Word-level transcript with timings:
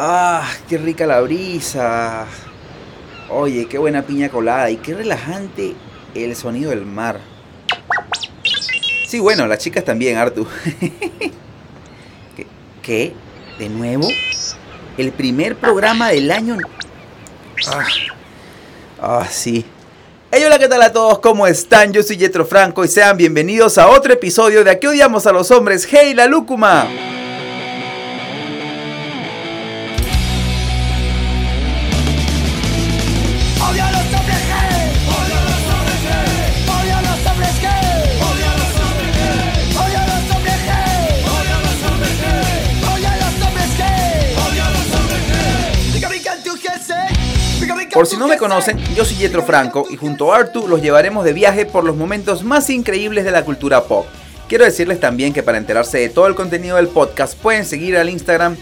Ah, 0.00 0.48
qué 0.68 0.78
rica 0.78 1.08
la 1.08 1.20
brisa. 1.20 2.24
Oye, 3.28 3.66
qué 3.66 3.78
buena 3.78 4.02
piña 4.02 4.28
colada 4.28 4.70
y 4.70 4.76
qué 4.76 4.94
relajante 4.94 5.74
el 6.14 6.36
sonido 6.36 6.70
del 6.70 6.86
mar. 6.86 7.18
Sí, 9.08 9.18
bueno, 9.18 9.48
las 9.48 9.58
chicas 9.58 9.84
también, 9.84 10.16
Artu. 10.16 10.46
¿Qué? 12.82 13.12
¿De 13.58 13.68
nuevo? 13.68 14.08
El 14.96 15.10
primer 15.10 15.56
programa 15.56 16.10
del 16.10 16.30
año. 16.30 16.58
Ah, 17.66 17.86
ah 19.02 19.26
sí. 19.28 19.64
Hey, 20.30 20.44
hola, 20.46 20.60
¿qué 20.60 20.68
tal 20.68 20.82
a 20.82 20.92
todos? 20.92 21.18
¿Cómo 21.18 21.44
están? 21.44 21.92
Yo 21.92 22.04
soy 22.04 22.16
Jetro 22.18 22.46
Franco 22.46 22.84
y 22.84 22.88
sean 22.88 23.16
bienvenidos 23.16 23.78
a 23.78 23.88
otro 23.88 24.12
episodio 24.12 24.62
de 24.62 24.70
Aquí 24.70 24.86
odiamos 24.86 25.26
a 25.26 25.32
los 25.32 25.50
hombres. 25.50 25.88
¡Hey, 25.90 26.14
la 26.14 26.26
lúcuma! 26.26 27.07
Por 47.92 48.06
si 48.06 48.16
no 48.16 48.28
me 48.28 48.36
conocen, 48.36 48.78
yo 48.94 49.04
soy 49.04 49.16
Yetro 49.16 49.42
Franco 49.42 49.86
y 49.88 49.96
junto 49.96 50.32
a 50.32 50.36
Artu 50.38 50.68
los 50.68 50.82
llevaremos 50.82 51.24
de 51.24 51.32
viaje 51.32 51.64
por 51.64 51.84
los 51.84 51.96
momentos 51.96 52.44
más 52.44 52.68
increíbles 52.70 53.24
de 53.24 53.30
la 53.30 53.44
cultura 53.44 53.84
pop. 53.84 54.06
Quiero 54.48 54.64
decirles 54.64 55.00
también 55.00 55.32
que 55.32 55.42
para 55.42 55.58
enterarse 55.58 55.98
de 55.98 56.08
todo 56.08 56.26
el 56.26 56.34
contenido 56.34 56.76
del 56.76 56.88
podcast 56.88 57.38
pueden 57.38 57.64
seguir 57.64 57.96
al 57.96 58.10
Instagram 58.10 58.56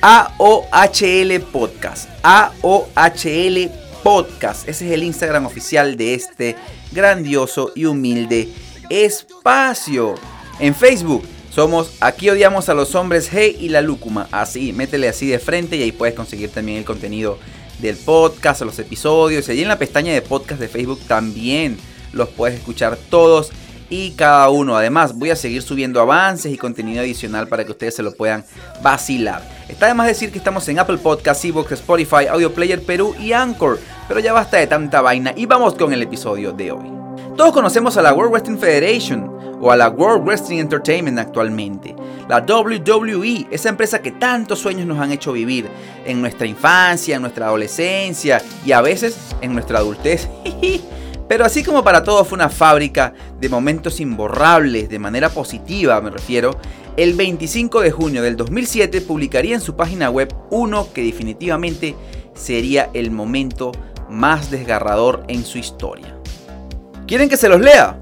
AOHL 0.00 1.40
Podcast. 1.52 2.08
AOHL 2.22 3.70
Podcast. 4.02 4.68
Ese 4.68 4.86
es 4.86 4.92
el 4.92 5.04
Instagram 5.04 5.46
oficial 5.46 5.96
de 5.96 6.14
este 6.14 6.56
grandioso 6.92 7.72
y 7.74 7.84
humilde 7.86 8.48
espacio. 8.90 10.14
En 10.58 10.74
Facebook 10.74 11.24
somos 11.50 11.92
Aquí 12.00 12.28
odiamos 12.28 12.68
a 12.68 12.74
los 12.74 12.94
hombres 12.94 13.28
Hey 13.32 13.56
y 13.58 13.68
la 13.68 13.80
lúcuma. 13.80 14.28
Así, 14.30 14.72
métele 14.72 15.08
así 15.08 15.28
de 15.28 15.38
frente 15.38 15.76
y 15.76 15.82
ahí 15.82 15.92
puedes 15.92 16.14
conseguir 16.14 16.50
también 16.50 16.78
el 16.78 16.84
contenido 16.84 17.38
del 17.80 17.96
podcast, 17.96 18.62
los 18.62 18.78
episodios. 18.78 19.48
Y 19.48 19.62
en 19.62 19.68
la 19.68 19.78
pestaña 19.78 20.12
de 20.12 20.22
podcast 20.22 20.60
de 20.60 20.68
Facebook 20.68 21.00
también 21.06 21.78
los 22.12 22.28
puedes 22.28 22.58
escuchar 22.58 22.96
todos 23.10 23.50
y 23.90 24.12
cada 24.12 24.48
uno. 24.50 24.76
Además, 24.76 25.14
voy 25.14 25.30
a 25.30 25.36
seguir 25.36 25.62
subiendo 25.62 26.00
avances 26.00 26.52
y 26.52 26.56
contenido 26.56 27.00
adicional 27.00 27.48
para 27.48 27.64
que 27.64 27.72
ustedes 27.72 27.94
se 27.94 28.02
lo 28.02 28.12
puedan 28.12 28.44
vacilar. 28.82 29.42
Está 29.68 29.86
de 29.86 29.94
más 29.94 30.06
decir 30.06 30.30
que 30.32 30.38
estamos 30.38 30.68
en 30.68 30.78
Apple 30.78 30.98
Podcasts, 30.98 31.44
Evox, 31.44 31.72
Spotify, 31.72 32.26
Audio 32.30 32.52
Player 32.52 32.82
Perú 32.82 33.14
y 33.20 33.32
Anchor. 33.32 33.78
Pero 34.08 34.20
ya 34.20 34.32
basta 34.32 34.56
de 34.56 34.66
tanta 34.66 35.00
vaina 35.00 35.32
y 35.36 35.46
vamos 35.46 35.74
con 35.74 35.92
el 35.92 36.02
episodio 36.02 36.52
de 36.52 36.72
hoy. 36.72 37.03
Todos 37.36 37.52
conocemos 37.52 37.96
a 37.96 38.02
la 38.02 38.14
World 38.14 38.30
Wrestling 38.32 38.58
Federation 38.58 39.58
o 39.60 39.72
a 39.72 39.76
la 39.76 39.88
World 39.88 40.24
Wrestling 40.24 40.58
Entertainment 40.58 41.18
actualmente. 41.18 41.96
La 42.28 42.38
WWE, 42.38 43.48
esa 43.50 43.70
empresa 43.70 44.00
que 44.00 44.12
tantos 44.12 44.60
sueños 44.60 44.86
nos 44.86 45.00
han 45.00 45.10
hecho 45.10 45.32
vivir 45.32 45.66
en 46.06 46.20
nuestra 46.20 46.46
infancia, 46.46 47.16
en 47.16 47.22
nuestra 47.22 47.46
adolescencia 47.46 48.40
y 48.64 48.70
a 48.70 48.80
veces 48.80 49.16
en 49.40 49.52
nuestra 49.52 49.78
adultez. 49.78 50.28
Pero 51.28 51.44
así 51.44 51.64
como 51.64 51.82
para 51.82 52.04
todos 52.04 52.28
fue 52.28 52.36
una 52.36 52.50
fábrica 52.50 53.14
de 53.40 53.48
momentos 53.48 53.98
imborrables, 53.98 54.88
de 54.88 54.98
manera 55.00 55.28
positiva 55.28 56.00
me 56.00 56.10
refiero, 56.10 56.56
el 56.96 57.14
25 57.14 57.80
de 57.80 57.90
junio 57.90 58.22
del 58.22 58.36
2007 58.36 59.00
publicaría 59.00 59.56
en 59.56 59.60
su 59.60 59.74
página 59.74 60.08
web 60.08 60.32
uno 60.50 60.86
que 60.94 61.02
definitivamente 61.02 61.96
sería 62.32 62.90
el 62.94 63.10
momento 63.10 63.72
más 64.08 64.52
desgarrador 64.52 65.24
en 65.26 65.44
su 65.44 65.58
historia. 65.58 66.13
¿Quieren 67.06 67.28
que 67.28 67.36
se 67.36 67.50
los 67.50 67.60
lea? 67.60 68.00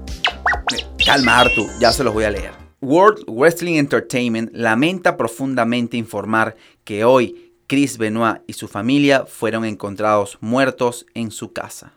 Calma, 1.05 1.41
Artu, 1.41 1.67
ya 1.77 1.91
se 1.91 2.05
los 2.05 2.13
voy 2.13 2.23
a 2.23 2.31
leer. 2.31 2.51
World 2.79 3.25
Wrestling 3.27 3.75
Entertainment 3.75 4.51
lamenta 4.53 5.17
profundamente 5.17 5.97
informar 5.97 6.55
que 6.85 7.03
hoy 7.03 7.53
Chris 7.67 7.97
Benoit 7.97 8.41
y 8.47 8.53
su 8.53 8.69
familia 8.69 9.25
fueron 9.25 9.65
encontrados 9.65 10.37
muertos 10.39 11.05
en 11.15 11.31
su 11.31 11.51
casa. 11.51 11.91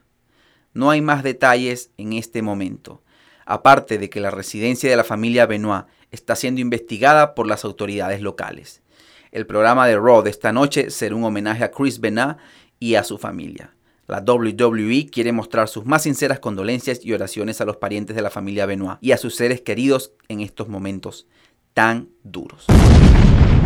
No 0.74 0.90
hay 0.90 1.00
más 1.00 1.22
detalles 1.22 1.92
en 1.96 2.12
este 2.12 2.42
momento, 2.42 3.04
aparte 3.44 3.98
de 3.98 4.10
que 4.10 4.18
la 4.18 4.32
residencia 4.32 4.90
de 4.90 4.96
la 4.96 5.04
familia 5.04 5.46
Benoit 5.46 5.86
está 6.10 6.34
siendo 6.34 6.60
investigada 6.60 7.36
por 7.36 7.46
las 7.46 7.64
autoridades 7.64 8.20
locales. 8.20 8.82
El 9.30 9.46
programa 9.46 9.86
de 9.86 9.96
Raw 9.96 10.22
de 10.22 10.30
esta 10.30 10.52
noche 10.52 10.90
será 10.90 11.14
un 11.14 11.22
homenaje 11.22 11.62
a 11.62 11.70
Chris 11.70 12.00
Benoit 12.00 12.36
y 12.80 12.96
a 12.96 13.04
su 13.04 13.16
familia. 13.16 13.75
La 14.06 14.20
WWE 14.20 15.08
quiere 15.10 15.32
mostrar 15.32 15.66
sus 15.66 15.84
más 15.84 16.04
sinceras 16.04 16.38
condolencias 16.38 17.04
y 17.04 17.12
oraciones 17.12 17.60
a 17.60 17.64
los 17.64 17.78
parientes 17.78 18.14
de 18.14 18.22
la 18.22 18.30
familia 18.30 18.64
Benoit 18.64 18.98
y 19.00 19.10
a 19.10 19.16
sus 19.16 19.34
seres 19.34 19.62
queridos 19.62 20.12
en 20.28 20.40
estos 20.40 20.68
momentos 20.68 21.26
tan 21.74 22.10
duros. 22.22 22.66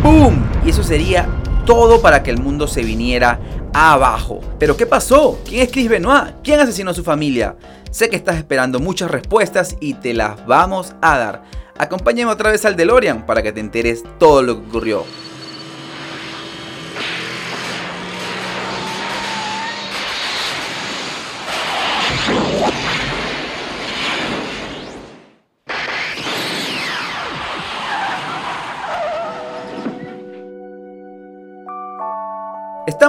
¡Boom! 0.01 0.43
Y 0.65 0.71
eso 0.71 0.81
sería 0.81 1.29
todo 1.67 2.01
para 2.01 2.23
que 2.23 2.31
el 2.31 2.39
mundo 2.39 2.67
se 2.67 2.81
viniera 2.81 3.39
abajo. 3.71 4.41
Pero 4.57 4.75
¿qué 4.75 4.87
pasó? 4.87 5.39
¿Quién 5.45 5.61
es 5.61 5.71
Chris 5.71 5.87
Benoit? 5.87 6.33
¿Quién 6.43 6.59
asesinó 6.59 6.89
a 6.89 6.95
su 6.95 7.03
familia? 7.03 7.55
Sé 7.91 8.09
que 8.09 8.15
estás 8.15 8.37
esperando 8.37 8.79
muchas 8.79 9.11
respuestas 9.11 9.77
y 9.79 9.93
te 9.93 10.15
las 10.15 10.43
vamos 10.47 10.95
a 11.03 11.19
dar. 11.19 11.43
Acompáñame 11.77 12.31
otra 12.31 12.49
vez 12.49 12.65
al 12.65 12.75
DeLorean 12.75 13.27
para 13.27 13.43
que 13.43 13.51
te 13.51 13.59
enteres 13.59 14.03
todo 14.17 14.41
lo 14.41 14.59
que 14.59 14.67
ocurrió. 14.69 15.03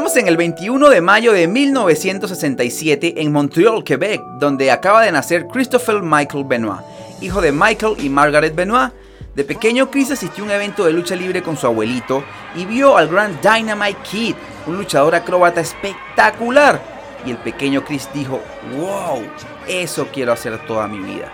Estamos 0.02 0.20
en 0.20 0.26
el 0.26 0.36
21 0.36 0.88
de 0.88 1.00
mayo 1.00 1.32
de 1.32 1.46
1967 1.46 3.22
en 3.22 3.30
Montreal, 3.30 3.84
Quebec, 3.84 4.20
donde 4.40 4.72
acaba 4.72 5.00
de 5.00 5.12
nacer 5.12 5.46
Christopher 5.46 6.02
Michael 6.02 6.42
Benoit, 6.44 6.80
hijo 7.20 7.40
de 7.40 7.52
Michael 7.52 7.94
y 7.98 8.08
Margaret 8.08 8.52
Benoit. 8.52 8.92
De 9.36 9.44
pequeño, 9.44 9.92
Chris 9.92 10.10
asistió 10.10 10.42
a 10.42 10.46
un 10.48 10.50
evento 10.50 10.84
de 10.84 10.92
lucha 10.92 11.14
libre 11.14 11.40
con 11.40 11.56
su 11.56 11.68
abuelito 11.68 12.24
y 12.56 12.64
vio 12.64 12.96
al 12.96 13.06
Grand 13.06 13.40
Dynamite 13.40 14.00
Kid, 14.02 14.34
un 14.66 14.76
luchador 14.76 15.14
acróbata 15.14 15.60
espectacular. 15.60 16.82
Y 17.24 17.30
el 17.30 17.36
pequeño 17.36 17.84
Chris 17.84 18.08
dijo, 18.12 18.40
wow, 18.76 19.22
eso 19.68 20.08
quiero 20.12 20.32
hacer 20.32 20.66
toda 20.66 20.88
mi 20.88 20.98
vida. 20.98 21.30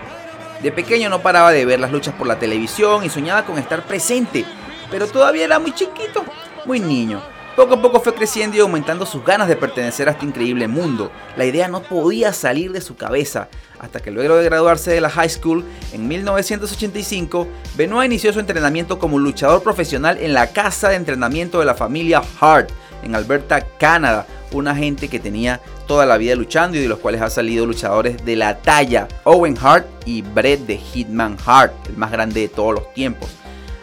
De 0.62 0.73
pequeño 0.73 1.09
no 1.09 1.23
paraba 1.23 1.53
de 1.53 1.65
ver 1.65 1.81
las 1.81 1.91
luchas 1.91 2.15
por 2.15 2.27
la 2.27 2.39
televisión 2.39 3.03
y 3.03 3.09
soñaba 3.09 3.47
con 3.47 3.56
estar 3.56 3.83
presente, 3.85 4.45
pero 4.91 5.06
todavía 5.06 5.47
era 5.47 5.59
muy 5.59 5.73
chiquito, 5.73 6.23
muy 6.67 6.81
niño. 6.81 7.38
Poco 7.58 7.74
a 7.74 7.82
poco 7.82 7.98
fue 7.98 8.14
creciendo 8.14 8.56
y 8.56 8.60
aumentando 8.60 9.04
sus 9.04 9.24
ganas 9.24 9.48
de 9.48 9.56
pertenecer 9.56 10.08
a 10.08 10.12
este 10.12 10.24
increíble 10.24 10.69
mundo. 10.69 11.10
La 11.36 11.44
idea 11.44 11.66
no 11.66 11.82
podía 11.82 12.32
salir 12.32 12.70
de 12.70 12.80
su 12.80 12.94
cabeza, 12.94 13.48
hasta 13.80 13.98
que 13.98 14.12
luego 14.12 14.36
de 14.36 14.44
graduarse 14.44 14.92
de 14.92 15.00
la 15.00 15.10
high 15.10 15.28
school 15.28 15.64
en 15.92 16.06
1985, 16.06 17.48
Benoit 17.76 18.06
inició 18.06 18.32
su 18.32 18.38
entrenamiento 18.38 19.00
como 19.00 19.19
luchador 19.19 19.64
profesional 19.64 20.19
en 20.19 20.34
la 20.34 20.52
casa 20.52 20.91
de 20.91 20.94
entrenamiento 20.94 21.58
de 21.58 21.64
la 21.64 21.74
familia 21.74 22.22
Hart, 22.41 22.70
en 23.02 23.16
Alberta, 23.16 23.60
Canadá, 23.76 24.25
una 24.52 24.76
gente 24.76 25.08
que 25.08 25.19
tenía 25.19 25.60
toda 25.88 26.06
la 26.06 26.16
vida 26.16 26.36
luchando 26.36 26.76
y 26.76 26.82
de 26.82 26.88
los 26.88 27.00
cuales 27.00 27.22
ha 27.22 27.28
salido 27.28 27.66
luchadores 27.66 28.25
de 28.25 28.36
la 28.36 28.58
talla, 28.58 29.08
Owen 29.25 29.58
Hart 29.60 29.84
y 30.06 30.22
Bret 30.22 30.60
de 30.60 30.76
Hitman 30.76 31.36
Hart, 31.44 31.72
el 31.88 31.96
más 31.96 32.12
grande 32.12 32.42
de 32.42 32.48
todos 32.48 32.75
los 32.75 32.94
tiempos. 32.94 33.30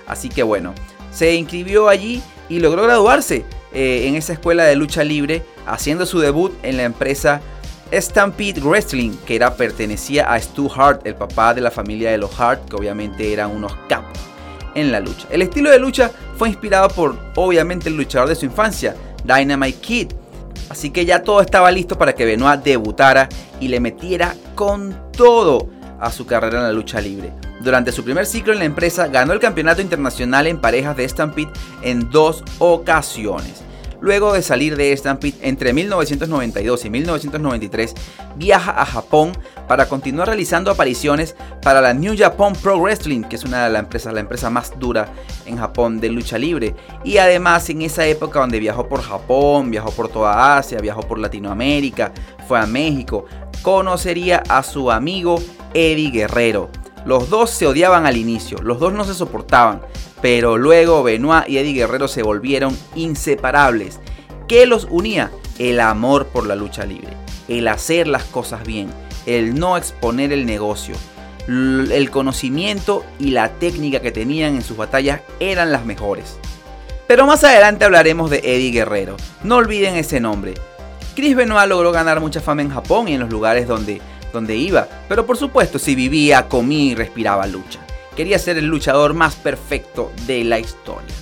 Así 0.08 0.30
que 0.30 0.44
bueno, 0.44 0.74
se 1.12 1.36
inscribió 1.36 1.90
allí 1.90 2.24
y 2.48 2.60
logró 2.60 2.84
graduarse 2.84 3.44
eh, 3.76 4.08
en 4.08 4.16
esa 4.16 4.34
escuela 4.34 4.64
de 4.64 4.76
lucha 4.76 5.04
libre, 5.04 5.44
haciendo 5.68 6.06
su 6.06 6.20
debut 6.20 6.54
en 6.64 6.78
la 6.78 6.84
empresa 6.84 7.42
Stampede 7.92 8.62
Wrestling, 8.62 9.12
que 9.26 9.36
era, 9.36 9.56
pertenecía 9.56 10.32
a 10.32 10.40
Stu 10.40 10.72
Hart, 10.74 11.06
el 11.06 11.16
papá 11.16 11.54
de 11.54 11.62
la 11.62 11.70
familia 11.70 12.10
de 12.10 12.18
los 12.18 12.40
Hart, 12.40 12.70
que 12.70 12.76
obviamente 12.76 13.32
eran 13.32 13.52
unos 13.52 13.76
capos 13.88 14.18
en 14.76 14.92
la 14.92 15.00
lucha. 15.00 15.28
El 15.30 15.42
estilo 15.42 15.70
de 15.70 15.80
lucha 15.80 16.10
fue 16.38 16.50
inspirado 16.50 16.88
por, 16.90 17.18
obviamente, 17.36 17.90
el 17.90 17.98
luchador 17.98 18.30
de 18.30 18.36
su 18.36 18.46
infancia, 18.46 18.96
Dynamite 19.24 19.80
Kid. 19.80 20.08
Así 20.70 20.90
que 20.90 21.06
ya 21.06 21.22
todo 21.22 21.42
estaba 21.42 21.72
listo 21.72 21.98
para 21.98 22.14
que 22.14 22.26
Benoit 22.26 22.62
debutara 22.64 23.30
y 23.60 23.68
le 23.68 23.80
metiera 23.80 24.36
con 24.56 25.12
todo 25.12 25.70
a 26.00 26.12
su 26.12 26.26
carrera 26.26 26.60
en 26.60 26.64
la 26.64 26.72
lucha 26.72 27.00
libre. 27.02 27.32
Durante 27.60 27.92
su 27.92 28.04
primer 28.04 28.26
ciclo 28.26 28.54
en 28.54 28.60
la 28.60 28.66
empresa 28.66 29.08
ganó 29.08 29.34
el 29.34 29.40
campeonato 29.40 29.82
internacional 29.82 30.48
en 30.48 30.60
parejas 30.60 30.98
de 30.98 31.08
Stampede 31.08 31.52
en 31.82 32.10
dos 32.10 32.44
ocasiones. 32.60 33.65
Luego 34.06 34.34
de 34.34 34.44
salir 34.44 34.78
de 34.78 34.96
Stampede 34.96 35.34
entre 35.42 35.74
1992 35.74 36.86
y 36.86 36.90
1993, 36.92 37.96
viaja 38.36 38.80
a 38.80 38.86
Japón 38.86 39.32
para 39.68 39.90
continuar 39.90 40.28
realizando 40.28 40.70
apariciones 40.70 41.36
para 41.64 41.82
la 41.82 41.96
New 41.96 42.14
Japan 42.16 42.54
Pro 42.54 42.80
Wrestling, 42.80 43.24
que 43.24 43.36
es 43.36 43.44
una 43.46 43.64
de 43.64 43.72
las 43.72 43.82
empresas, 43.82 44.14
la 44.14 44.20
empresa 44.20 44.52
más 44.52 44.80
dura 44.80 45.12
en 45.48 45.58
Japón 45.58 46.00
de 46.00 46.10
lucha 46.10 46.38
libre. 46.38 46.76
Y 47.04 47.18
además 47.18 47.68
en 47.72 47.82
esa 47.82 48.06
época 48.06 48.42
donde 48.42 48.60
viajó 48.60 48.88
por 48.88 49.02
Japón, 49.02 49.72
viajó 49.72 49.90
por 49.90 50.08
toda 50.08 50.56
Asia, 50.56 50.78
viajó 50.78 51.02
por 51.02 51.18
Latinoamérica, 51.18 52.14
fue 52.48 52.60
a 52.60 52.68
México, 52.68 53.26
conocería 53.64 54.44
a 54.48 54.62
su 54.62 54.92
amigo 54.92 55.42
Eddie 55.74 56.12
Guerrero. 56.12 56.70
Los 57.06 57.32
dos 57.32 57.50
se 57.50 57.66
odiaban 57.66 58.06
al 58.06 58.18
inicio, 58.18 58.60
los 58.60 58.80
dos 58.80 58.94
no 58.94 59.04
se 59.04 59.16
soportaban, 59.16 59.82
pero 60.22 60.58
luego 60.58 61.04
Benoit 61.04 61.48
y 61.48 61.58
Eddie 61.58 61.74
Guerrero 61.74 62.08
se 62.08 62.24
volvieron 62.24 62.78
inseparables. 62.96 64.00
¿Qué 64.48 64.66
los 64.66 64.88
unía? 64.90 65.32
El 65.60 65.80
amor 65.80 66.28
por 66.28 66.46
la 66.46 66.56
lucha 66.56 66.86
libre, 66.86 67.14
el 67.48 67.68
hacer 67.68 68.08
las 68.08 68.24
cosas 68.26 68.64
bien, 68.66 68.90
el 69.26 69.56
no 69.56 69.78
exponer 69.78 70.32
el 70.34 70.46
negocio. 70.46 70.96
El 71.48 72.10
conocimiento 72.10 73.06
y 73.20 73.30
la 73.30 73.50
técnica 73.50 74.00
que 74.00 74.12
tenían 74.12 74.56
en 74.56 74.64
sus 74.64 74.78
batallas 74.78 75.22
eran 75.40 75.72
las 75.72 75.86
mejores. 75.86 76.38
Pero 77.08 77.28
más 77.28 77.44
adelante 77.44 77.86
hablaremos 77.86 78.32
de 78.32 78.40
Eddie 78.40 78.72
Guerrero. 78.72 79.16
No 79.44 79.58
olviden 79.58 79.96
ese 79.96 80.20
nombre. 80.20 80.56
Chris 81.16 81.36
Benoit 81.36 81.70
logró 81.70 81.92
ganar 81.92 82.20
mucha 82.20 82.42
fama 82.42 82.64
en 82.64 82.72
Japón 82.72 83.08
y 83.08 83.14
en 83.14 83.22
los 83.22 83.30
lugares 83.30 83.68
donde, 83.68 84.02
donde 84.34 84.56
iba, 84.56 84.88
pero 85.08 85.26
por 85.26 85.38
supuesto 85.38 85.80
si 85.80 85.96
vivía, 85.96 86.48
comía 86.50 86.92
y 86.92 86.96
respiraba 86.96 87.48
lucha. 87.48 87.80
Quería 88.16 88.40
ser 88.40 88.58
el 88.58 88.66
luchador 88.66 89.14
más 89.14 89.36
perfecto 89.36 90.12
de 90.26 90.44
la 90.44 90.60
historia. 90.60 91.14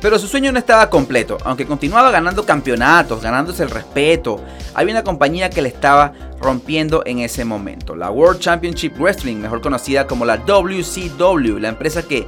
Pero 0.00 0.18
su 0.18 0.28
sueño 0.28 0.52
no 0.52 0.58
estaba 0.58 0.90
completo, 0.90 1.38
aunque 1.44 1.66
continuaba 1.66 2.10
ganando 2.10 2.44
campeonatos, 2.44 3.22
ganándose 3.22 3.62
el 3.62 3.70
respeto. 3.70 4.40
Había 4.74 4.94
una 4.94 5.04
compañía 5.04 5.50
que 5.50 5.62
le 5.62 5.68
estaba 5.68 6.12
rompiendo 6.40 7.02
en 7.06 7.20
ese 7.20 7.44
momento, 7.44 7.96
la 7.96 8.10
World 8.10 8.40
Championship 8.40 8.98
Wrestling, 8.98 9.36
mejor 9.36 9.62
conocida 9.62 10.06
como 10.06 10.24
la 10.24 10.36
WCW, 10.36 11.58
la 11.58 11.68
empresa 11.68 12.02
que 12.02 12.26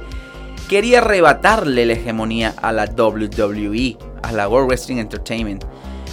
quería 0.67 0.99
arrebatarle 0.99 1.85
la 1.85 1.93
hegemonía 1.93 2.53
a 2.61 2.71
la 2.71 2.85
WWE, 2.85 3.97
a 4.23 4.31
la 4.31 4.47
World 4.49 4.67
Wrestling 4.69 4.97
Entertainment. 4.97 5.63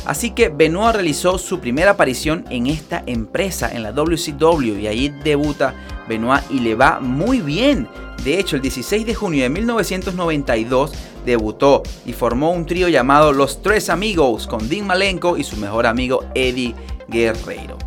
Así 0.05 0.31
que 0.31 0.51
Benoit 0.51 0.95
realizó 0.95 1.37
su 1.37 1.59
primera 1.59 1.93
aparición 1.93 2.45
en 2.49 2.69
esta 2.69 3.03
empresa, 3.07 3.71
en 3.73 3.83
la 3.83 3.93
WCW, 3.93 4.79
y 4.79 4.87
ahí 4.87 5.09
debuta 5.09 5.75
Benoit 6.09 6.43
y 6.51 6.61
le 6.61 6.75
va 6.75 7.01
muy 7.01 7.41
bien. 7.41 7.89
De 8.25 8.39
hecho, 8.39 8.57
el 8.57 8.63
16 8.63 9.07
de 9.07 9.15
junio 9.15 9.43
de 9.43 9.51
1992 9.51 10.93
debutó 11.25 11.83
y 12.05 12.13
formó 12.13 12.53
un 12.53 12.67
trío 12.67 12.89
llamado 12.89 13.33
Los 13.33 13.63
Tres 13.63 13.91
Amigos 13.91 14.47
con 14.47 14.69
Dean 14.69 14.87
Malenko 14.87 15.37
y 15.37 15.45
su 15.45 15.57
mejor 15.57 15.87
amigo 15.87 16.25
Eddie 16.35 16.75
Guerrero. 17.09 17.79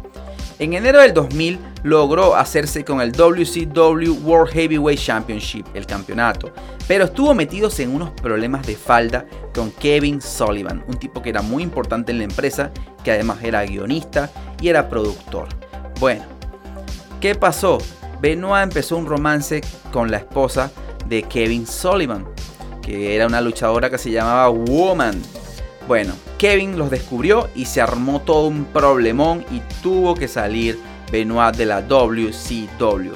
En 0.60 0.74
enero 0.74 1.00
del 1.00 1.13
2000 1.13 1.57
logró 1.83 2.36
hacerse 2.36 2.83
con 2.83 3.00
el 3.00 3.13
WCW 3.13 4.12
World 4.25 4.51
Heavyweight 4.51 5.00
Championship, 5.00 5.66
el 5.74 5.86
campeonato, 5.86 6.51
pero 6.86 7.06
estuvo 7.06 7.33
metidos 7.33 7.80
en 7.80 7.95
unos 7.95 8.12
problemas 8.12 8.68
de 8.68 8.75
falda 8.75 9.25
con 9.56 9.71
Kevin 9.71 10.21
Sullivan, 10.21 10.83
un 10.86 10.98
tipo 10.98 11.21
que 11.21 11.30
era 11.30 11.42
muy 11.42 11.63
importante 11.63 12.12
en 12.12 12.18
la 12.18 12.25
empresa, 12.25 12.71
que 13.06 13.12
además 13.12 13.42
era 13.42 13.63
guionista 13.63 14.30
y 14.60 14.68
era 14.68 14.89
productor. 14.89 15.48
Bueno, 16.01 16.24
¿qué 17.21 17.36
pasó? 17.36 17.77
Benoit 18.21 18.63
empezó 18.63 18.98
un 18.98 19.06
romance 19.06 19.62
con 19.92 20.12
la 20.12 20.18
esposa 20.18 20.71
de 21.07 21.24
Kevin 21.24 21.66
Sullivan, 21.66 22.25
que 22.81 23.16
era 23.16 23.27
una 23.27 23.42
luchadora 23.42 23.89
que 23.89 23.98
se 23.98 24.12
llamaba 24.12 24.50
Woman. 24.50 25.21
Bueno, 25.88 26.13
Kevin 26.38 26.77
los 26.77 26.89
descubrió 26.89 27.50
y 27.56 27.66
se 27.66 27.81
armó 27.81 28.21
todo 28.21 28.48
un 28.48 28.66
problemón 28.66 29.45
y 29.51 29.62
tuvo 29.81 30.16
que 30.16 30.27
salir 30.27 30.80
Benoit 31.12 31.56
de 31.56 31.66
la 31.66 31.81
WCW. 31.81 33.13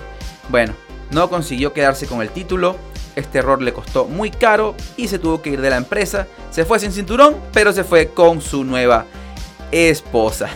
Bueno, 0.50 0.74
no 1.12 1.30
consiguió 1.30 1.74
quedarse 1.74 2.08
con 2.08 2.22
el 2.22 2.30
título, 2.30 2.76
este 3.16 3.40
error 3.40 3.62
le 3.62 3.74
costó 3.74 4.06
muy 4.06 4.32
caro 4.32 4.76
y 4.98 5.08
se 5.08 5.20
tuvo 5.20 5.42
que 5.42 5.52
ir 5.52 5.62
de 5.62 5.70
la 5.70 5.78
empresa. 5.78 6.28
Se 6.50 6.66
fue 6.66 6.80
sin 6.80 6.92
cinturón, 6.92 7.38
pero 7.52 7.72
se 7.74 7.84
fue 7.84 8.10
con 8.10 8.42
su 8.42 8.64
nueva 8.64 9.06
esposa. 9.72 10.50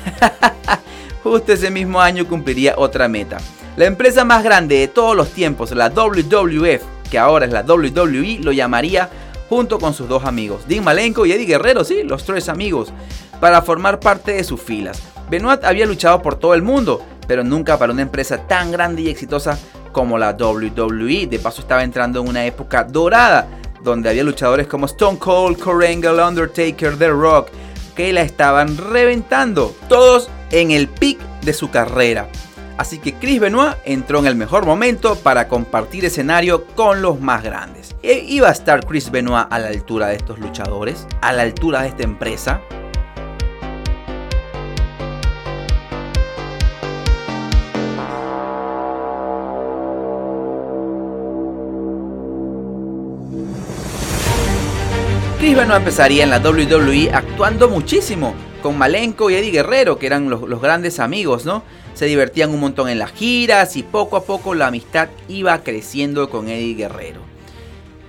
Justo 1.23 1.53
ese 1.53 1.69
mismo 1.69 2.01
año 2.01 2.27
cumpliría 2.27 2.75
otra 2.77 3.07
meta. 3.07 3.37
La 3.77 3.85
empresa 3.85 4.25
más 4.25 4.43
grande 4.43 4.79
de 4.79 4.87
todos 4.87 5.15
los 5.15 5.29
tiempos, 5.29 5.69
la 5.69 5.89
WWF, 5.89 6.81
que 7.11 7.19
ahora 7.19 7.45
es 7.45 7.51
la 7.51 7.61
WWE, 7.61 8.39
lo 8.41 8.51
llamaría 8.51 9.07
junto 9.49 9.77
con 9.77 9.93
sus 9.93 10.09
dos 10.09 10.25
amigos, 10.25 10.67
Dean 10.67 10.83
Malenko 10.83 11.27
y 11.27 11.31
Eddie 11.31 11.45
Guerrero, 11.45 11.83
sí, 11.83 12.01
los 12.01 12.23
tres 12.23 12.49
amigos, 12.49 12.91
para 13.39 13.61
formar 13.61 13.99
parte 13.99 14.31
de 14.31 14.43
sus 14.43 14.59
filas. 14.59 14.99
Benoit 15.29 15.63
había 15.63 15.85
luchado 15.85 16.23
por 16.23 16.39
todo 16.39 16.55
el 16.55 16.63
mundo, 16.63 17.05
pero 17.27 17.43
nunca 17.43 17.77
para 17.77 17.93
una 17.93 18.01
empresa 18.01 18.47
tan 18.47 18.71
grande 18.71 19.03
y 19.03 19.09
exitosa 19.09 19.59
como 19.91 20.17
la 20.17 20.31
WWE. 20.31 21.27
De 21.27 21.37
paso 21.37 21.61
estaba 21.61 21.83
entrando 21.83 22.21
en 22.21 22.29
una 22.29 22.47
época 22.47 22.83
dorada, 22.83 23.47
donde 23.83 24.09
había 24.09 24.23
luchadores 24.23 24.65
como 24.65 24.87
Stone 24.87 25.19
Cold, 25.19 25.59
Kurt 25.59 25.85
Undertaker, 25.85 26.97
The 26.97 27.09
Rock, 27.09 27.49
que 27.95 28.11
la 28.11 28.23
estaban 28.23 28.75
reventando, 28.75 29.75
todos 29.87 30.31
en 30.49 30.71
el 30.71 30.87
pic 30.87 31.19
de 31.43 31.53
su 31.53 31.69
carrera. 31.69 32.27
Así 32.77 32.99
que 32.99 33.15
Chris 33.15 33.39
Benoit 33.39 33.75
entró 33.85 34.19
en 34.19 34.27
el 34.27 34.35
mejor 34.35 34.65
momento 34.65 35.15
para 35.15 35.47
compartir 35.47 36.05
escenario 36.05 36.65
con 36.75 37.01
los 37.01 37.19
más 37.19 37.43
grandes. 37.43 37.95
¿E 38.03 38.19
¿Iba 38.19 38.49
a 38.49 38.51
estar 38.51 38.85
Chris 38.85 39.09
Benoit 39.09 39.47
a 39.49 39.59
la 39.59 39.67
altura 39.67 40.07
de 40.07 40.15
estos 40.15 40.39
luchadores? 40.39 41.07
¿A 41.21 41.33
la 41.33 41.41
altura 41.41 41.81
de 41.81 41.89
esta 41.89 42.03
empresa? 42.03 42.61
Chris 55.39 55.55
Benoit 55.55 55.79
empezaría 55.79 56.23
en 56.23 56.29
la 56.29 56.39
WWE 56.39 57.11
actuando 57.11 57.69
muchísimo 57.69 58.35
con 58.61 58.77
Malenko 58.77 59.29
y 59.29 59.35
Eddie 59.35 59.51
Guerrero, 59.51 59.97
que 59.97 60.07
eran 60.07 60.29
los, 60.29 60.61
grandes 60.61 60.99
amigos, 60.99 61.45
¿no? 61.45 61.63
se 61.93 62.05
divertían 62.05 62.51
un 62.51 62.59
montón 62.59 62.89
en 62.89 62.99
las 62.99 63.11
giras 63.11 63.75
y 63.75 63.81
poco 63.81 64.17
a 64.17 64.23
poco 64.23 64.53
la 64.53 64.67
amistad 64.67 65.09
iba 65.27 65.57
creciendo 65.63 66.29
con 66.29 66.47
Eddie 66.47 66.75
Guerrero. 66.75 67.21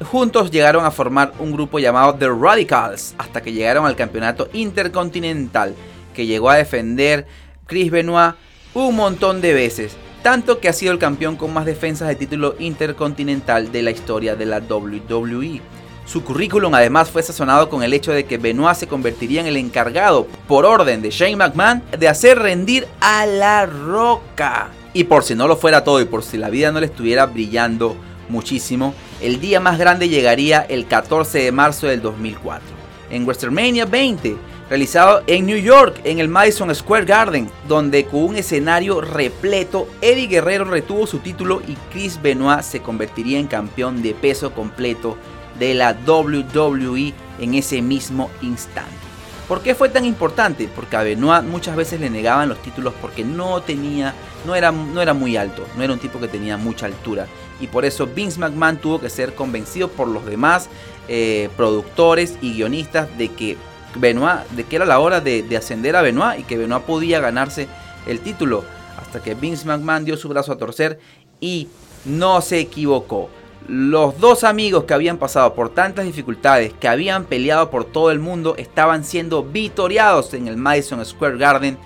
Juntos 0.05 0.51
llegaron 0.51 0.85
a 0.85 0.91
formar 0.91 1.33
un 1.39 1.53
grupo 1.53 1.79
llamado 1.79 2.15
The 2.15 2.29
Radicals 2.29 3.15
hasta 3.17 3.41
que 3.41 3.53
llegaron 3.53 3.87
al 3.87 3.97
campeonato 3.97 4.49
intercontinental 4.53 5.75
que 6.15 6.27
llegó 6.27 6.51
a 6.51 6.57
defender 6.57 7.27
Chris 7.67 7.91
Benoit 7.91 8.35
un 8.75 8.95
montón 8.95 9.41
de 9.41 9.55
veces, 9.55 9.97
tanto 10.23 10.61
que 10.61 10.69
ha 10.69 10.73
sido 10.73 10.93
el 10.93 10.99
campeón 10.99 11.37
con 11.37 11.55
más 11.55 11.65
defensas 11.65 12.09
de 12.09 12.15
título 12.15 12.57
intercontinental 12.59 13.73
de 13.73 13.83
la 13.83 13.91
historia 13.91 14.37
de 14.37 14.47
la 14.47 14.59
WWE. 14.59 15.63
Su 16.09 16.25
currículum 16.25 16.75
además 16.75 17.11
fue 17.11 17.23
sazonado 17.23 17.69
con 17.69 17.83
el 17.83 17.93
hecho 17.93 18.13
de 18.13 18.25
que 18.25 18.39
Benoit 18.39 18.75
se 18.77 18.87
convertiría 18.87 19.43
en 19.43 19.47
el 19.47 19.59
encargado, 19.59 20.27
por 20.47 20.65
orden 20.65 21.03
de 21.03 21.11
Shane 21.11 21.37
McMahon, 21.37 21.83
de 21.99 22.09
hacer 22.09 22.39
rendir 22.39 22.89
a 22.99 23.27
la 23.27 23.67
roca. 23.67 24.69
Y 24.95 25.05
por 25.05 25.23
si 25.23 25.35
no 25.35 25.47
lo 25.47 25.59
fuera 25.59 25.85
todo 25.85 26.01
y 26.01 26.07
por 26.07 26.23
si 26.23 26.39
la 26.39 26.49
vida 26.49 26.73
no 26.73 26.81
le 26.81 26.87
estuviera 26.87 27.27
brillando 27.27 27.95
muchísimo, 28.31 28.95
el 29.21 29.39
día 29.39 29.61
más 29.61 29.79
grande 29.79 30.09
llegaría 30.09 30.63
el 30.63 30.87
14 30.87 31.41
de 31.41 31.53
marzo 31.53 31.89
del 31.89 32.01
2004, 32.01 32.67
en 33.11 33.27
WrestleMania 33.27 33.85
20, 33.85 34.35
realizado 34.71 35.23
en 35.27 35.45
New 35.45 35.59
York, 35.59 36.01
en 36.05 36.21
el 36.21 36.29
Madison 36.29 36.75
Square 36.75 37.05
Garden, 37.05 37.51
donde 37.69 38.07
con 38.07 38.23
un 38.23 38.37
escenario 38.37 39.03
repleto, 39.03 39.87
Eddie 40.01 40.27
Guerrero 40.27 40.65
retuvo 40.65 41.07
su 41.07 41.19
título 41.19 41.61
y 41.69 41.75
Chris 41.93 42.19
Benoit 42.23 42.63
se 42.63 42.81
convertiría 42.81 43.39
en 43.39 43.47
campeón 43.47 44.01
de 44.01 44.15
peso 44.15 44.55
completo 44.55 45.19
de 45.59 45.75
la 45.75 45.97
WWE 46.07 47.13
en 47.39 47.55
ese 47.55 47.83
mismo 47.83 48.31
instante. 48.43 49.09
¿Por 49.49 49.63
qué 49.63 49.75
fue 49.75 49.89
tan 49.89 50.05
importante? 50.05 50.69
Porque 50.75 50.97
a 50.97 51.03
Benoit 51.03 51.43
muchas 51.43 51.75
veces 51.75 52.01
le 52.01 52.11
negaban 52.11 52.51
los 52.51 52.61
títulos 52.61 52.93
porque 53.01 53.25
no 53.25 53.63
tenía, 53.63 54.13
no 54.45 54.55
era, 54.55 54.71
no 54.71 55.01
era 55.01 55.15
muy 55.15 55.39
alto, 55.39 55.65
no 55.75 55.83
era 55.83 55.95
un 55.95 55.99
tipo 55.99 56.21
que 56.21 56.29
tenía 56.29 56.59
mucha 56.59 56.85
altura. 56.85 57.27
Y 57.59 57.67
por 57.67 57.87
eso 57.87 58.07
Vince 58.07 58.39
McMahon 58.39 58.77
tuvo 58.77 59.01
que 59.01 59.09
ser 59.09 59.35
convencido 59.35 59.89
por 59.89 60.07
los 60.07 60.27
demás 60.27 60.69
eh, 61.09 61.49
productores 61.57 62.37
y 62.43 62.53
guionistas 62.53 63.09
de 63.17 63.33
que 63.33 63.57
Benoit, 63.95 64.47
de 64.51 64.65
que 64.65 64.77
era 64.77 64.85
la 64.85 64.99
hora 64.99 65.23
de, 65.23 65.43
de 65.43 65.57
ascender 65.57 65.97
a 65.97 66.03
Benoit 66.03 66.41
y 66.41 66.43
que 66.43 66.59
Benoit 66.59 66.85
podía 66.85 67.19
ganarse 67.19 67.69
el 68.07 68.21
título. 68.21 68.65
Hasta 69.01 69.23
que 69.23 69.35
Vince 69.35 69.65
McMahon 69.65 70.05
dio 70.05 70.19
su 70.19 70.29
brazo 70.29 70.53
a 70.53 70.59
torcer 70.59 71.01
y 71.41 71.69
no 72.05 72.43
se 72.43 72.61
equivocó 72.61 73.31
los 73.69 74.19
dos 74.19 74.45
amigos 74.45 74.85
que 74.85 74.95
habían 74.95 75.19
pasado 75.19 75.55
por 75.55 75.69
tantas 75.69 76.07
dificultades, 76.07 76.73
que 76.73 76.89
habían 76.89 77.25
peleado 77.25 77.71
por 77.71 77.85
todo 77.85 78.11
el 78.11 78.19
mundo, 78.19 78.55
estaban 78.57 79.05
siendo 79.05 79.45
vitoriados 79.45 80.33
en 80.33 80.49
el 80.49 80.57
Madison 80.57 81.05
Square 81.05 81.37
Garden 81.37 81.79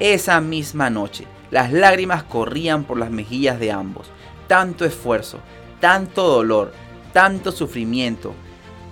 esa 0.00 0.40
misma 0.40 0.88
noche. 0.88 1.26
Las 1.50 1.70
lágrimas 1.70 2.22
corrían 2.22 2.84
por 2.84 2.98
las 2.98 3.10
mejillas 3.10 3.60
de 3.60 3.70
ambos. 3.70 4.08
Tanto 4.46 4.86
esfuerzo, 4.86 5.38
tanto 5.80 6.26
dolor, 6.26 6.72
tanto 7.12 7.52
sufrimiento, 7.52 8.32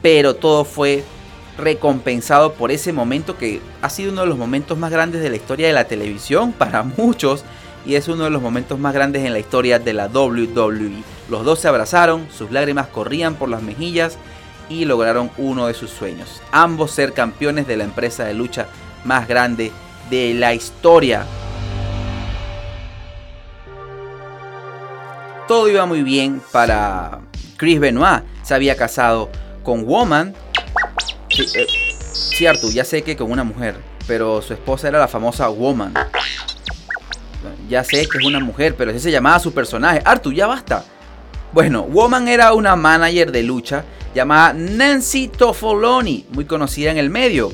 pero 0.02 0.36
todo 0.36 0.64
fue 0.64 1.04
recompensado 1.56 2.52
por 2.52 2.70
ese 2.70 2.92
momento 2.92 3.38
que 3.38 3.62
ha 3.80 3.88
sido 3.88 4.12
uno 4.12 4.22
de 4.22 4.26
los 4.26 4.36
momentos 4.36 4.76
más 4.76 4.90
grandes 4.90 5.22
de 5.22 5.30
la 5.30 5.36
historia 5.36 5.68
de 5.68 5.72
la 5.72 5.88
televisión 5.88 6.52
para 6.52 6.82
muchos 6.96 7.44
y 7.86 7.94
es 7.94 8.08
uno 8.08 8.24
de 8.24 8.30
los 8.30 8.42
momentos 8.42 8.78
más 8.78 8.92
grandes 8.92 9.24
en 9.24 9.32
la 9.32 9.38
historia 9.38 9.78
de 9.78 9.92
la 9.92 10.08
WWE. 10.08 11.02
Los 11.30 11.44
dos 11.44 11.60
se 11.60 11.68
abrazaron, 11.68 12.26
sus 12.30 12.50
lágrimas 12.50 12.88
corrían 12.88 13.36
por 13.36 13.48
las 13.48 13.62
mejillas 13.62 14.18
y 14.68 14.84
lograron 14.84 15.30
uno 15.38 15.68
de 15.68 15.74
sus 15.74 15.90
sueños, 15.90 16.42
ambos 16.50 16.90
ser 16.90 17.12
campeones 17.12 17.68
de 17.68 17.76
la 17.76 17.84
empresa 17.84 18.24
de 18.24 18.34
lucha 18.34 18.66
más 19.04 19.28
grande 19.28 19.70
de 20.10 20.34
la 20.34 20.52
historia. 20.52 21.24
Todo 25.46 25.68
iba 25.68 25.86
muy 25.86 26.02
bien 26.02 26.42
para 26.50 27.20
Chris 27.56 27.78
Benoit. 27.78 28.24
Se 28.42 28.52
había 28.52 28.76
casado 28.76 29.30
con 29.62 29.84
Woman. 29.84 30.34
cierto, 31.28 32.68
eh, 32.68 32.72
ya 32.72 32.84
sé 32.84 33.02
que 33.02 33.16
con 33.16 33.30
una 33.30 33.44
mujer, 33.44 33.76
pero 34.08 34.42
su 34.42 34.54
esposa 34.54 34.88
era 34.88 34.98
la 34.98 35.06
famosa 35.06 35.48
Woman. 35.48 35.94
Ya 37.68 37.84
sé 37.84 38.08
que 38.08 38.18
es 38.18 38.24
una 38.24 38.40
mujer, 38.40 38.74
pero 38.76 38.90
así 38.90 39.00
se 39.00 39.10
llamaba 39.10 39.38
su 39.38 39.52
personaje. 39.52 40.00
Artu, 40.04 40.32
ya 40.32 40.46
basta. 40.46 40.84
Bueno, 41.52 41.82
Woman 41.82 42.28
era 42.28 42.52
una 42.52 42.76
manager 42.76 43.32
de 43.32 43.42
lucha 43.42 43.84
llamada 44.14 44.52
Nancy 44.52 45.28
Tofoloni, 45.28 46.26
muy 46.30 46.44
conocida 46.44 46.90
en 46.90 46.98
el 46.98 47.10
medio. 47.10 47.52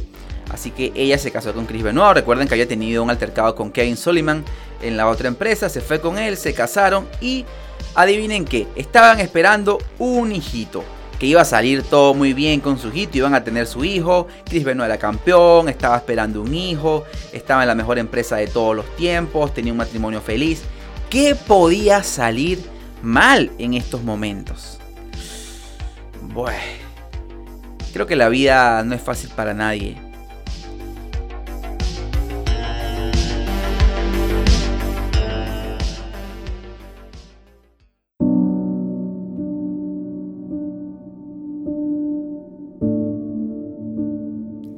Así 0.53 0.71
que 0.71 0.93
ella 0.95 1.19
se 1.19 1.31
casó 1.31 1.53
con 1.55 1.67
Chris 1.67 1.83
Benoit. 1.83 2.15
Recuerden 2.15 2.47
que 2.47 2.55
había 2.55 2.69
tenido 2.69 3.03
un 3.03 3.11
altercado 3.11 3.55
con 3.55 3.71
Kevin 3.71 3.97
Sullivan 3.97 4.45
en 4.83 4.97
la 4.97 5.09
otra 5.09 5.29
empresa. 5.29 5.69
Se 5.69 5.81
fue 5.81 6.01
con 6.01 6.19
él, 6.19 6.37
se 6.37 6.53
casaron 6.53 7.07
y 7.21 7.45
adivinen 7.95 8.45
qué, 8.45 8.67
estaban 8.77 9.21
esperando 9.21 9.79
un 9.99 10.33
hijito. 10.33 10.85
Que 11.23 11.29
iba 11.29 11.41
a 11.41 11.45
salir 11.45 11.85
todo 11.85 12.15
muy 12.15 12.33
bien 12.33 12.59
con 12.59 12.81
su 12.81 12.89
hijito, 12.89 13.17
iban 13.17 13.33
a 13.33 13.45
tener 13.45 13.69
su 13.69 13.85
hijo. 13.85 14.27
Chris 14.45 14.65
Benoit 14.65 14.89
era 14.89 14.99
campeón, 14.99 15.69
estaba 15.69 15.97
esperando 15.97 16.43
un 16.43 16.53
hijo, 16.53 17.05
estaba 17.33 17.63
en 17.63 17.69
la 17.69 17.77
mejor 17.77 18.01
empresa 18.01 18.39
de 18.39 18.49
todos 18.49 18.75
los 18.75 18.97
tiempos, 18.97 19.55
tenía 19.55 19.71
un 19.71 19.79
matrimonio 19.79 20.21
feliz. 20.21 20.65
¿Qué 21.09 21.37
podía 21.37 22.03
salir 22.03 22.59
mal 23.05 23.53
en 23.59 23.75
estos 23.75 24.03
momentos? 24.03 24.81
Bueno, 26.23 26.59
creo 27.93 28.09
que 28.09 28.17
la 28.17 28.29
vida 28.29 28.83
no 28.83 28.97
es 28.97 29.01
fácil 29.01 29.31
para 29.37 29.55
nadie 29.55 30.12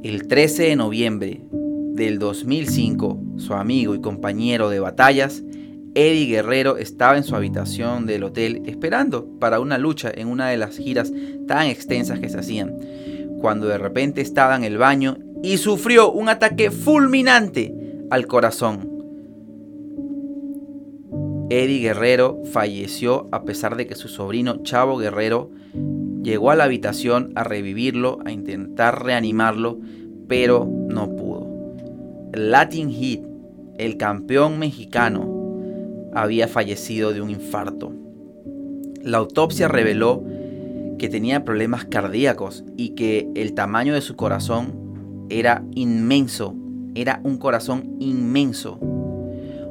El 0.05 0.27
13 0.27 0.61
de 0.61 0.75
noviembre 0.75 1.41
del 1.51 2.19
2005, 2.19 3.19
su 3.37 3.55
amigo 3.55 3.95
y 3.95 4.01
compañero 4.01 4.69
de 4.69 4.79
batallas, 4.79 5.41
Eddie 5.95 6.27
Guerrero, 6.27 6.77
estaba 6.77 7.17
en 7.17 7.23
su 7.23 7.35
habitación 7.35 8.05
del 8.05 8.23
hotel 8.23 8.61
esperando 8.67 9.25
para 9.39 9.59
una 9.59 9.79
lucha 9.79 10.11
en 10.13 10.27
una 10.27 10.49
de 10.49 10.57
las 10.57 10.77
giras 10.77 11.11
tan 11.47 11.65
extensas 11.65 12.19
que 12.19 12.29
se 12.29 12.37
hacían, 12.37 12.75
cuando 13.41 13.65
de 13.65 13.79
repente 13.79 14.21
estaba 14.21 14.55
en 14.55 14.63
el 14.63 14.77
baño 14.77 15.17
y 15.41 15.57
sufrió 15.57 16.11
un 16.11 16.29
ataque 16.29 16.69
fulminante 16.69 17.73
al 18.11 18.27
corazón. 18.27 18.87
Eddie 21.49 21.79
Guerrero 21.79 22.43
falleció 22.51 23.27
a 23.31 23.43
pesar 23.43 23.75
de 23.75 23.87
que 23.87 23.95
su 23.95 24.07
sobrino 24.07 24.61
Chavo 24.61 24.97
Guerrero 24.97 25.49
llegó 26.25 26.49
a 26.49 26.55
la 26.55 26.63
habitación 26.65 27.31
a 27.35 27.43
revivirlo, 27.43 28.17
a 28.25 28.31
intentar 28.31 29.05
reanimarlo, 29.05 29.79
pero 30.27 30.67
no 30.89 31.15
pudo. 31.15 31.47
Latin 32.33 32.89
Heat, 32.89 33.21
el 33.77 33.95
campeón 33.97 34.57
mexicano, 34.57 35.31
había 36.13 36.47
fallecido 36.47 37.13
de 37.13 37.21
un 37.21 37.29
infarto. 37.29 37.93
La 39.03 39.19
autopsia 39.19 39.67
reveló 39.67 40.23
que 40.97 41.09
tenía 41.09 41.45
problemas 41.45 41.85
cardíacos 41.85 42.63
y 42.75 42.89
que 42.89 43.29
el 43.35 43.53
tamaño 43.53 43.93
de 43.93 44.01
su 44.01 44.15
corazón 44.15 45.27
era 45.29 45.63
inmenso, 45.75 46.55
era 46.95 47.21
un 47.23 47.37
corazón 47.37 47.97
inmenso. 47.99 48.79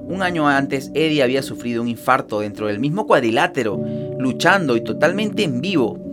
Un 0.07 0.23
año 0.23 0.47
antes, 0.47 0.93
Eddie 0.95 1.23
había 1.23 1.43
sufrido 1.43 1.83
un 1.83 1.89
infarto 1.89 2.41
dentro 2.41 2.69
del 2.69 2.79
mismo 2.79 3.07
cuadrilátero, 3.07 3.83
luchando 4.19 4.77
y 4.77 4.83
totalmente 4.83 5.43
en 5.43 5.61
vivo. 5.61 6.04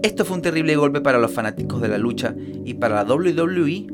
Esto 0.00 0.24
fue 0.24 0.36
un 0.36 0.42
terrible 0.42 0.76
golpe 0.76 1.00
para 1.00 1.18
los 1.18 1.32
fanáticos 1.32 1.80
de 1.80 1.88
la 1.88 1.98
lucha 1.98 2.32
y 2.64 2.74
para 2.74 3.02
la 3.02 3.12
WWE. 3.12 3.88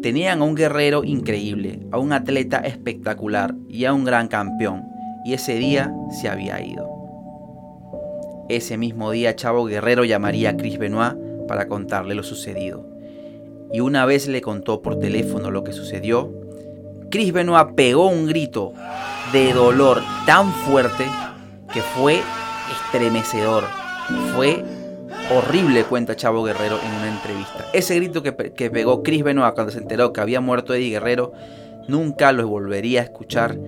Tenían 0.00 0.40
a 0.40 0.44
un 0.44 0.54
guerrero 0.54 1.04
increíble, 1.04 1.80
a 1.92 1.98
un 1.98 2.14
atleta 2.14 2.60
espectacular 2.60 3.54
y 3.68 3.84
a 3.84 3.92
un 3.92 4.04
gran 4.04 4.28
campeón, 4.28 4.84
y 5.26 5.34
ese 5.34 5.56
día 5.56 5.94
se 6.18 6.30
había 6.30 6.64
ido. 6.64 6.88
Ese 8.48 8.78
mismo 8.78 9.10
día 9.10 9.36
Chavo 9.36 9.66
Guerrero 9.66 10.04
llamaría 10.04 10.50
a 10.50 10.56
Chris 10.56 10.78
Benoit 10.78 11.14
para 11.46 11.68
contarle 11.68 12.14
lo 12.14 12.22
sucedido. 12.22 12.88
Y 13.74 13.80
una 13.80 14.06
vez 14.06 14.28
le 14.28 14.40
contó 14.40 14.80
por 14.80 14.98
teléfono 14.98 15.50
lo 15.50 15.62
que 15.62 15.72
sucedió, 15.72 16.32
Chris 17.10 17.34
Benoit 17.34 17.74
pegó 17.74 18.08
un 18.08 18.26
grito 18.26 18.72
de 19.34 19.52
dolor 19.52 20.00
tan 20.24 20.50
fuerte 20.52 21.04
que 21.70 21.82
fue 21.82 22.18
estremecedor 22.72 23.79
fue 24.34 24.64
horrible, 25.32 25.84
cuenta 25.84 26.16
Chavo 26.16 26.42
Guerrero 26.44 26.78
en 26.82 26.92
una 26.92 27.08
entrevista. 27.08 27.66
Ese 27.72 27.96
grito 27.96 28.22
que, 28.22 28.32
pegó 28.32 29.02
Chris 29.02 29.22
Benoit 29.22 29.54
cuando 29.54 29.72
se 29.72 29.78
enteró 29.78 30.12
que 30.12 30.20
había 30.20 30.40
muerto 30.40 30.74
Eddie 30.74 30.90
Guerrero, 30.90 31.32
nunca 31.88 32.32
lo 32.32 32.48
volvería 32.48 33.00
a 33.00 33.04
escuchar 33.04 33.58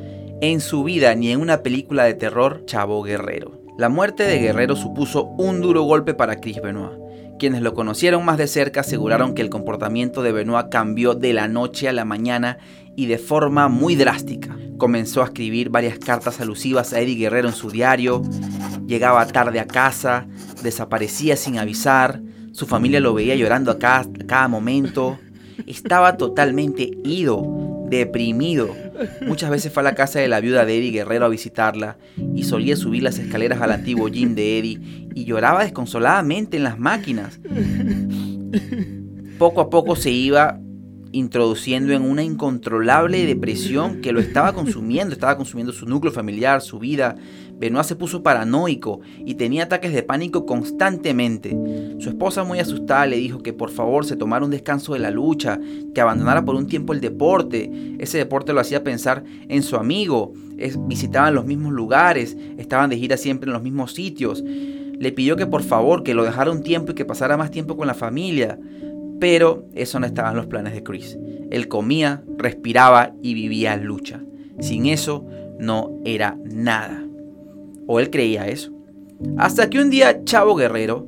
en 0.40 0.60
su 0.60 0.84
vida 0.84 1.14
ni 1.14 1.30
en 1.30 1.40
una 1.40 1.62
película 1.62 2.04
de 2.04 2.14
terror 2.14 2.64
Chavo 2.66 3.02
Guerrero. 3.02 3.60
La 3.78 3.88
muerte 3.88 4.24
de 4.24 4.38
Guerrero 4.38 4.76
supuso 4.76 5.24
un 5.38 5.60
duro 5.60 5.82
golpe 5.82 6.14
para 6.14 6.36
Chris 6.40 6.60
Benoit. 6.60 7.00
Quienes 7.38 7.62
lo 7.62 7.74
conocieron 7.74 8.24
más 8.24 8.38
de 8.38 8.46
cerca 8.46 8.80
aseguraron 8.82 9.34
que 9.34 9.42
el 9.42 9.50
comportamiento 9.50 10.22
de 10.22 10.32
Benoit 10.32 10.68
cambió 10.68 11.14
de 11.14 11.32
la 11.32 11.48
noche 11.48 11.88
a 11.88 11.92
la 11.92 12.04
mañana 12.04 12.58
y 12.96 13.06
de 13.06 13.18
forma 13.18 13.68
muy 13.68 13.96
drástica. 13.96 14.56
Comenzó 14.78 15.22
a 15.22 15.26
escribir 15.26 15.70
varias 15.70 15.98
cartas 15.98 16.40
alusivas 16.40 16.92
a 16.92 17.00
Eddie 17.00 17.16
Guerrero 17.16 17.48
en 17.48 17.54
su 17.54 17.70
diario, 17.70 18.22
llegaba 18.86 19.26
tarde 19.26 19.60
a 19.60 19.66
casa, 19.66 20.26
desaparecía 20.62 21.36
sin 21.36 21.58
avisar, 21.58 22.20
su 22.52 22.66
familia 22.66 23.00
lo 23.00 23.14
veía 23.14 23.34
llorando 23.34 23.70
a 23.70 23.78
cada, 23.78 24.00
a 24.00 24.26
cada 24.26 24.48
momento, 24.48 25.18
estaba 25.66 26.16
totalmente 26.16 26.90
ido, 27.04 27.86
deprimido. 27.88 28.74
Muchas 29.26 29.50
veces 29.50 29.72
fue 29.72 29.82
a 29.82 29.84
la 29.84 29.94
casa 29.94 30.18
de 30.18 30.28
la 30.28 30.40
viuda 30.40 30.64
de 30.64 30.78
Eddie 30.78 30.90
Guerrero 30.90 31.26
a 31.26 31.28
visitarla 31.28 31.98
y 32.34 32.44
solía 32.44 32.76
subir 32.76 33.02
las 33.02 33.18
escaleras 33.18 33.60
al 33.60 33.72
antiguo 33.72 34.08
gym 34.08 34.34
de 34.34 34.58
Eddie 34.58 35.08
y 35.14 35.24
lloraba 35.24 35.64
desconsoladamente 35.64 36.56
en 36.56 36.64
las 36.64 36.78
máquinas. 36.78 37.40
Poco 39.38 39.60
a 39.60 39.70
poco 39.70 39.96
se 39.96 40.10
iba 40.10 40.60
introduciendo 41.12 41.92
en 41.92 42.02
una 42.02 42.22
incontrolable 42.22 43.24
depresión 43.26 44.00
que 44.00 44.12
lo 44.12 44.20
estaba 44.20 44.52
consumiendo, 44.52 45.12
estaba 45.12 45.36
consumiendo 45.36 45.72
su 45.72 45.86
núcleo 45.86 46.12
familiar, 46.12 46.62
su 46.62 46.78
vida. 46.78 47.16
Benoit 47.58 47.84
se 47.84 47.96
puso 47.96 48.22
paranoico 48.22 49.00
y 49.24 49.34
tenía 49.34 49.64
ataques 49.64 49.92
de 49.92 50.02
pánico 50.02 50.46
constantemente. 50.46 51.56
Su 51.98 52.08
esposa 52.08 52.44
muy 52.44 52.58
asustada 52.58 53.06
le 53.06 53.16
dijo 53.16 53.42
que 53.42 53.52
por 53.52 53.70
favor 53.70 54.04
se 54.04 54.16
tomara 54.16 54.44
un 54.44 54.50
descanso 54.50 54.94
de 54.94 55.00
la 55.00 55.10
lucha, 55.10 55.60
que 55.94 56.00
abandonara 56.00 56.44
por 56.44 56.56
un 56.56 56.66
tiempo 56.66 56.92
el 56.92 57.00
deporte. 57.00 57.70
Ese 57.98 58.18
deporte 58.18 58.52
lo 58.52 58.60
hacía 58.60 58.82
pensar 58.82 59.22
en 59.48 59.62
su 59.62 59.76
amigo, 59.76 60.32
visitaban 60.86 61.34
los 61.34 61.44
mismos 61.44 61.72
lugares, 61.72 62.36
estaban 62.56 62.90
de 62.90 62.96
gira 62.96 63.16
siempre 63.16 63.48
en 63.48 63.52
los 63.52 63.62
mismos 63.62 63.92
sitios. 63.92 64.42
Le 64.42 65.12
pidió 65.12 65.36
que 65.36 65.46
por 65.46 65.62
favor 65.62 66.02
que 66.02 66.14
lo 66.14 66.24
dejara 66.24 66.50
un 66.50 66.62
tiempo 66.62 66.92
y 66.92 66.94
que 66.94 67.04
pasara 67.04 67.36
más 67.36 67.50
tiempo 67.50 67.76
con 67.76 67.86
la 67.86 67.94
familia. 67.94 68.58
Pero 69.22 69.66
eso 69.72 70.00
no 70.00 70.06
estaba 70.06 70.30
en 70.30 70.36
los 70.36 70.48
planes 70.48 70.74
de 70.74 70.82
Chris. 70.82 71.16
Él 71.52 71.68
comía, 71.68 72.24
respiraba 72.38 73.12
y 73.22 73.34
vivía 73.34 73.72
en 73.72 73.84
lucha. 73.84 74.18
Sin 74.58 74.86
eso 74.86 75.24
no 75.60 75.92
era 76.04 76.36
nada. 76.42 77.04
O 77.86 78.00
él 78.00 78.10
creía 78.10 78.48
eso. 78.48 78.72
Hasta 79.38 79.70
que 79.70 79.80
un 79.80 79.90
día 79.90 80.24
Chavo 80.24 80.56
Guerrero, 80.56 81.06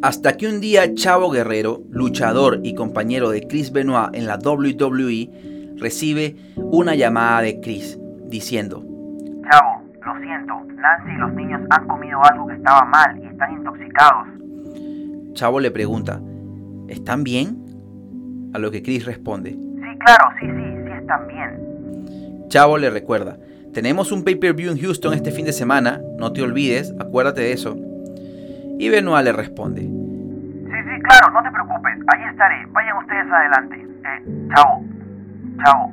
hasta 0.00 0.38
que 0.38 0.46
un 0.46 0.62
día 0.62 0.94
Chavo 0.94 1.28
Guerrero, 1.28 1.82
luchador 1.90 2.60
y 2.62 2.74
compañero 2.74 3.28
de 3.28 3.46
Chris 3.46 3.70
Benoit 3.70 4.14
en 4.14 4.26
la 4.26 4.38
WWE, 4.38 5.74
recibe 5.76 6.36
una 6.56 6.94
llamada 6.94 7.42
de 7.42 7.60
Chris 7.60 7.98
diciendo, 8.28 8.82
Chavo, 9.50 9.82
lo 10.06 10.22
siento, 10.22 10.54
Nancy 10.74 11.10
y 11.14 11.18
los 11.18 11.34
niños 11.34 11.60
han 11.68 11.86
comido 11.86 12.18
algo 12.24 12.46
que 12.46 12.54
estaba 12.54 12.86
mal 12.86 13.22
y 13.22 13.26
están 13.26 13.52
intoxicados. 13.52 14.26
Chavo 15.34 15.60
le 15.60 15.70
pregunta, 15.70 16.18
¿Están 16.88 17.24
bien? 17.24 17.56
A 18.54 18.58
lo 18.58 18.70
que 18.70 18.82
Chris 18.82 19.04
responde. 19.04 19.50
Sí, 19.50 19.98
claro, 20.04 20.30
sí, 20.40 20.46
sí, 20.46 20.84
sí 20.84 20.92
están 20.92 21.26
bien. 21.28 22.46
Chavo 22.48 22.78
le 22.78 22.90
recuerda. 22.90 23.38
Tenemos 23.74 24.12
un 24.12 24.24
pay-per-view 24.24 24.72
en 24.72 24.78
Houston 24.80 25.12
este 25.12 25.30
fin 25.30 25.44
de 25.44 25.52
semana, 25.52 26.00
no 26.18 26.32
te 26.32 26.42
olvides, 26.42 26.94
acuérdate 26.98 27.42
de 27.42 27.52
eso. 27.52 27.76
Y 28.78 28.88
Benoit 28.88 29.24
le 29.24 29.32
responde. 29.32 29.82
Sí, 29.82 29.88
sí, 29.88 31.02
Claro, 31.02 31.30
no 31.32 31.42
te 31.42 31.50
preocupes, 31.50 31.92
ahí 32.14 32.22
estaré. 32.30 32.66
Vayan 32.70 32.96
ustedes 32.98 33.26
adelante. 33.30 33.76
Eh, 33.76 34.48
chavo, 34.54 34.84
chavo. 35.64 35.92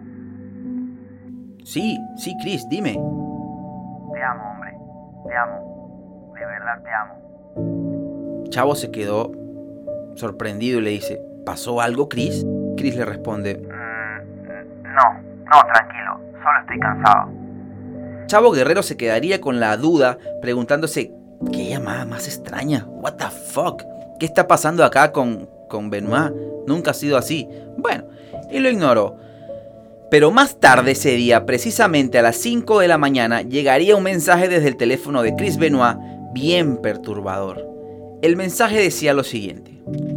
Sí, 1.64 1.98
sí, 2.18 2.34
Chris, 2.42 2.68
dime. 2.70 2.94
Te 2.94 4.24
amo, 4.24 4.52
hombre. 4.52 4.72
Te 5.28 5.36
amo. 5.36 6.34
De 6.34 6.46
verdad 6.46 6.84
te 6.84 6.92
amo. 6.92 8.44
Chavo 8.50 8.76
se 8.76 8.92
quedó 8.92 9.32
sorprendido 10.16 10.80
y 10.80 10.84
le 10.84 10.90
dice, 10.92 11.22
¿pasó 11.46 11.82
algo, 11.82 12.10
Chris? 12.10 12.46
Chris 12.78 12.96
le 12.96 13.06
responde, 13.06 13.58
mm, 13.58 14.84
no, 14.84 15.22
no, 15.46 15.74
tranquilo, 15.74 16.20
solo 16.32 16.60
estoy 16.62 16.80
cansado. 16.80 17.30
Chavo 18.28 18.52
Guerrero 18.52 18.84
se 18.84 18.98
quedaría 18.98 19.42
con 19.42 19.60
la 19.60 19.78
duda 19.78 20.18
preguntándose, 20.42 21.12
¿qué 21.52 21.70
llamada 21.70 22.06
más 22.06 22.28
extraña? 22.28 22.86
¿What 22.88 23.14
the 23.14 23.26
fuck? 23.26 23.84
¿Qué 24.20 24.26
está 24.26 24.48
pasando 24.48 24.84
acá 24.84 25.12
con, 25.12 25.50
con 25.70 25.90
Benoit? 25.90 26.34
Nunca 26.66 26.92
ha 26.92 26.94
sido 26.94 27.18
así. 27.18 27.48
Bueno, 27.78 28.06
y 28.50 28.60
lo 28.60 28.70
ignoró. 28.70 29.18
Pero 30.10 30.32
más 30.32 30.60
tarde 30.60 30.92
ese 30.92 31.12
día, 31.16 31.46
precisamente 31.46 32.20
a 32.20 32.22
las 32.22 32.38
5 32.38 32.80
de 32.80 32.88
la 32.88 32.98
mañana, 32.98 33.42
llegaría 33.42 33.96
un 33.96 34.04
mensaje 34.04 34.48
desde 34.48 34.68
el 34.68 34.78
teléfono 34.78 35.24
de 35.24 35.36
Chris 35.36 35.58
Benoit 35.58 35.98
bien 36.34 36.78
perturbador. 36.78 37.68
El 38.22 38.36
mensaje 38.36 38.78
decía 38.78 39.14
lo 39.14 39.24
siguiente. 39.24 39.72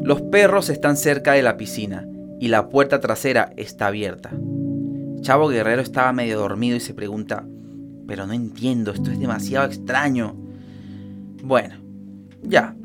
Los 0.07 0.23
perros 0.23 0.71
están 0.71 0.97
cerca 0.97 1.33
de 1.33 1.43
la 1.43 1.57
piscina 1.57 2.07
y 2.39 2.47
la 2.47 2.69
puerta 2.69 3.01
trasera 3.01 3.51
está 3.57 3.89
abierta. 3.89 4.31
Chavo 5.21 5.49
Guerrero 5.49 5.83
estaba 5.83 6.13
medio 6.13 6.39
dormido 6.39 6.77
y 6.77 6.81
se 6.81 6.95
pregunta, 6.95 7.45
pero 8.07 8.25
no 8.25 8.33
entiendo, 8.33 8.93
esto 8.93 9.11
es 9.11 9.19
demasiado 9.19 9.67
extraño. 9.67 10.37
Bueno, 11.43 11.75
ya, 12.41 12.77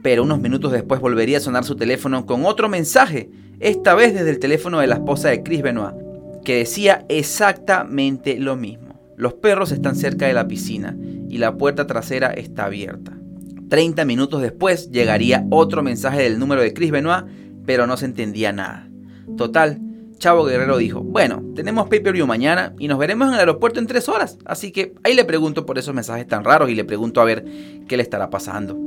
pero 0.00 0.22
unos 0.22 0.40
minutos 0.40 0.72
después 0.72 0.98
volvería 1.02 1.36
a 1.36 1.40
sonar 1.42 1.64
su 1.64 1.76
teléfono 1.76 2.24
con 2.24 2.46
otro 2.46 2.70
mensaje, 2.70 3.28
esta 3.60 3.94
vez 3.94 4.14
desde 4.14 4.30
el 4.30 4.38
teléfono 4.38 4.80
de 4.80 4.86
la 4.86 4.94
esposa 4.94 5.28
de 5.28 5.42
Chris 5.42 5.60
Benoit, 5.60 5.94
que 6.42 6.56
decía 6.56 7.04
exactamente 7.10 8.38
lo 8.38 8.56
mismo. 8.56 8.98
Los 9.18 9.34
perros 9.34 9.72
están 9.72 9.94
cerca 9.94 10.26
de 10.26 10.32
la 10.32 10.48
piscina 10.48 10.96
y 11.28 11.36
la 11.36 11.54
puerta 11.54 11.86
trasera 11.86 12.30
está 12.30 12.64
abierta. 12.64 13.12
30 13.72 14.04
minutos 14.04 14.42
después 14.42 14.90
llegaría 14.90 15.46
otro 15.48 15.82
mensaje 15.82 16.20
del 16.20 16.38
número 16.38 16.60
de 16.60 16.74
Chris 16.74 16.90
Benoit, 16.90 17.24
pero 17.64 17.86
no 17.86 17.96
se 17.96 18.04
entendía 18.04 18.52
nada. 18.52 18.86
Total, 19.38 19.80
Chavo 20.18 20.44
Guerrero 20.44 20.76
dijo, 20.76 21.00
bueno, 21.00 21.42
tenemos 21.54 21.88
pay-per-view 21.88 22.26
mañana 22.26 22.74
y 22.78 22.86
nos 22.86 22.98
veremos 22.98 23.28
en 23.28 23.32
el 23.32 23.40
aeropuerto 23.40 23.80
en 23.80 23.86
tres 23.86 24.10
horas, 24.10 24.36
así 24.44 24.72
que 24.72 24.92
ahí 25.04 25.14
le 25.14 25.24
pregunto 25.24 25.64
por 25.64 25.78
esos 25.78 25.94
mensajes 25.94 26.28
tan 26.28 26.44
raros 26.44 26.68
y 26.68 26.74
le 26.74 26.84
pregunto 26.84 27.22
a 27.22 27.24
ver 27.24 27.46
qué 27.88 27.96
le 27.96 28.02
estará 28.02 28.28
pasando. 28.28 28.78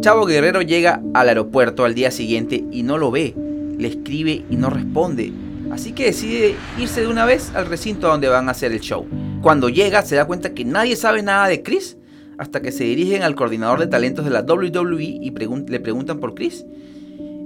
Chavo 0.00 0.26
Guerrero 0.26 0.62
llega 0.62 1.00
al 1.14 1.28
aeropuerto 1.28 1.84
al 1.84 1.94
día 1.94 2.10
siguiente 2.10 2.64
y 2.72 2.82
no 2.82 2.98
lo 2.98 3.12
ve. 3.12 3.36
Le 3.78 3.86
escribe 3.86 4.44
y 4.50 4.56
no 4.56 4.68
responde. 4.68 5.32
Así 5.70 5.92
que 5.92 6.06
decide 6.06 6.56
irse 6.76 7.02
de 7.02 7.06
una 7.06 7.24
vez 7.24 7.52
al 7.54 7.66
recinto 7.66 8.08
donde 8.08 8.26
van 8.26 8.48
a 8.48 8.50
hacer 8.50 8.72
el 8.72 8.80
show. 8.80 9.06
Cuando 9.42 9.68
llega 9.68 10.02
se 10.02 10.16
da 10.16 10.24
cuenta 10.24 10.54
que 10.54 10.64
nadie 10.64 10.96
sabe 10.96 11.22
nada 11.22 11.46
de 11.46 11.62
Chris 11.62 11.96
hasta 12.38 12.60
que 12.60 12.72
se 12.72 12.84
dirigen 12.84 13.22
al 13.22 13.34
coordinador 13.34 13.80
de 13.80 13.86
talentos 13.86 14.24
de 14.24 14.30
la 14.30 14.42
WWE 14.42 15.02
y 15.02 15.30
le 15.30 15.80
preguntan 15.80 16.18
por 16.18 16.34
Chris. 16.34 16.64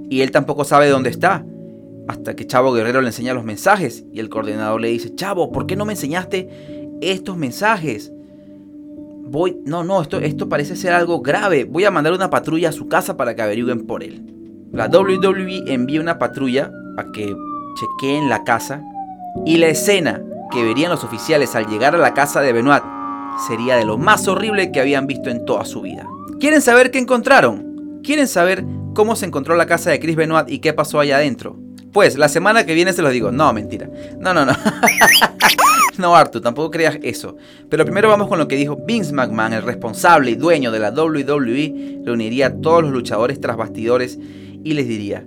Y 0.09 0.21
él 0.21 0.31
tampoco 0.31 0.63
sabe 0.63 0.89
dónde 0.89 1.09
está. 1.09 1.45
Hasta 2.07 2.35
que 2.35 2.45
Chavo 2.47 2.73
Guerrero 2.73 3.01
le 3.01 3.07
enseña 3.07 3.33
los 3.33 3.45
mensajes 3.45 4.03
y 4.11 4.19
el 4.19 4.29
coordinador 4.29 4.81
le 4.81 4.89
dice, 4.89 5.15
Chavo, 5.15 5.51
¿por 5.51 5.67
qué 5.67 5.75
no 5.75 5.85
me 5.85 5.93
enseñaste 5.93 6.49
estos 7.01 7.37
mensajes? 7.37 8.11
voy, 9.31 9.57
no, 9.65 9.83
no, 9.83 10.01
esto, 10.01 10.19
esto 10.19 10.49
parece 10.49 10.75
ser 10.75 10.91
algo 10.93 11.21
grave. 11.21 11.63
Voy 11.63 11.85
a 11.85 11.91
mandar 11.91 12.13
una 12.13 12.29
patrulla 12.29 12.69
a 12.69 12.73
su 12.73 12.87
casa 12.87 13.15
para 13.17 13.35
que 13.35 13.41
averigüen 13.41 13.87
por 13.87 14.03
él. 14.03 14.25
La 14.71 14.87
WWE 14.87 15.63
envía 15.67 16.01
una 16.01 16.19
patrulla 16.19 16.71
a 16.97 17.11
que 17.11 17.33
chequeen 17.79 18.29
la 18.29 18.43
casa 18.43 18.83
y 19.45 19.57
la 19.57 19.67
escena 19.67 20.21
que 20.51 20.63
verían 20.63 20.91
los 20.91 21.03
oficiales 21.03 21.55
al 21.55 21.67
llegar 21.67 21.95
a 21.95 21.99
la 21.99 22.13
casa 22.13 22.41
de 22.41 22.51
Benoit 22.51 22.83
sería 23.47 23.75
de 23.75 23.85
lo 23.85 23.97
más 23.97 24.27
horrible 24.27 24.71
que 24.71 24.79
habían 24.79 25.07
visto 25.07 25.29
en 25.29 25.45
toda 25.45 25.65
su 25.65 25.81
vida. 25.81 26.07
¿Quieren 26.39 26.61
saber 26.61 26.91
qué 26.91 26.99
encontraron? 26.99 28.01
¿Quieren 28.03 28.27
saber 28.27 28.63
cómo 28.93 29.15
se 29.15 29.25
encontró 29.25 29.55
la 29.55 29.67
casa 29.67 29.91
de 29.91 29.99
Chris 29.99 30.15
Benoit 30.15 30.49
y 30.49 30.59
qué 30.59 30.73
pasó 30.73 30.99
allá 30.99 31.17
adentro? 31.17 31.57
Pues 31.91 32.17
la 32.17 32.29
semana 32.29 32.65
que 32.65 32.73
viene 32.73 32.93
se 32.93 33.01
los 33.01 33.11
digo. 33.11 33.31
No, 33.31 33.51
mentira. 33.53 33.89
No, 34.19 34.33
no, 34.33 34.45
no. 34.45 34.53
no, 35.97 36.15
Arthur, 36.15 36.41
tampoco 36.41 36.71
creas 36.71 36.97
eso. 37.03 37.35
Pero 37.69 37.83
primero 37.83 38.07
vamos 38.07 38.27
con 38.27 38.39
lo 38.39 38.47
que 38.47 38.55
dijo 38.55 38.77
Vince 38.87 39.13
McMahon, 39.13 39.53
el 39.53 39.63
responsable 39.63 40.31
y 40.31 40.35
dueño 40.35 40.71
de 40.71 40.79
la 40.79 40.91
WWE. 40.91 42.01
Reuniría 42.05 42.47
a 42.47 42.53
todos 42.55 42.83
los 42.83 42.91
luchadores 42.91 43.41
tras 43.41 43.57
bastidores 43.57 44.17
y 44.63 44.73
les 44.73 44.87
diría: 44.87 45.25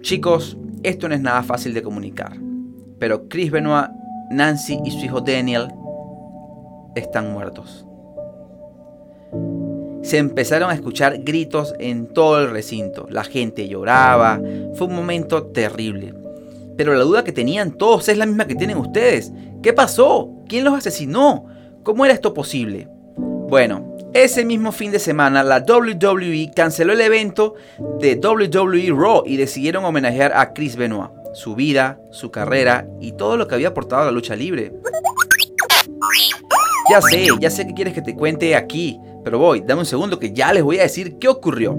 Chicos, 0.00 0.56
esto 0.82 1.08
no 1.08 1.14
es 1.14 1.20
nada 1.20 1.42
fácil 1.42 1.74
de 1.74 1.82
comunicar. 1.82 2.36
Pero 2.98 3.28
Chris 3.28 3.50
Benoit, 3.50 3.90
Nancy 4.30 4.78
y 4.84 4.90
su 4.92 5.04
hijo 5.04 5.20
Daniel 5.20 5.68
están 6.96 7.32
muertos 7.32 7.86
se 10.06 10.18
empezaron 10.18 10.70
a 10.70 10.74
escuchar 10.74 11.18
gritos 11.24 11.74
en 11.80 12.06
todo 12.06 12.40
el 12.40 12.50
recinto. 12.50 13.08
La 13.10 13.24
gente 13.24 13.66
lloraba. 13.66 14.40
Fue 14.74 14.86
un 14.86 14.94
momento 14.94 15.46
terrible. 15.46 16.14
Pero 16.76 16.94
la 16.94 17.02
duda 17.02 17.24
que 17.24 17.32
tenían 17.32 17.72
todos 17.72 18.08
es 18.08 18.16
la 18.16 18.24
misma 18.24 18.46
que 18.46 18.54
tienen 18.54 18.76
ustedes. 18.76 19.32
¿Qué 19.64 19.72
pasó? 19.72 20.30
¿Quién 20.48 20.64
los 20.64 20.74
asesinó? 20.74 21.46
¿Cómo 21.82 22.04
era 22.04 22.14
esto 22.14 22.34
posible? 22.34 22.88
Bueno, 23.16 23.96
ese 24.14 24.44
mismo 24.44 24.70
fin 24.70 24.92
de 24.92 25.00
semana 25.00 25.42
la 25.42 25.64
WWE 25.66 26.52
canceló 26.54 26.92
el 26.92 27.00
evento 27.00 27.54
de 27.98 28.14
WWE 28.14 28.94
Raw 28.96 29.24
y 29.26 29.36
decidieron 29.36 29.84
homenajear 29.84 30.32
a 30.36 30.52
Chris 30.52 30.76
Benoit, 30.76 31.10
su 31.34 31.56
vida, 31.56 31.98
su 32.12 32.30
carrera 32.30 32.86
y 33.00 33.12
todo 33.12 33.36
lo 33.36 33.48
que 33.48 33.56
había 33.56 33.68
aportado 33.68 34.02
a 34.02 34.06
la 34.06 34.12
lucha 34.12 34.36
libre. 34.36 34.72
Ya 36.88 37.00
sé, 37.00 37.26
ya 37.40 37.50
sé 37.50 37.66
que 37.66 37.74
quieres 37.74 37.94
que 37.94 38.02
te 38.02 38.14
cuente 38.14 38.54
aquí, 38.54 39.00
pero 39.24 39.38
voy, 39.38 39.60
dame 39.60 39.80
un 39.80 39.86
segundo 39.86 40.20
que 40.20 40.32
ya 40.32 40.52
les 40.52 40.62
voy 40.62 40.78
a 40.78 40.82
decir 40.82 41.18
qué 41.18 41.28
ocurrió. 41.28 41.76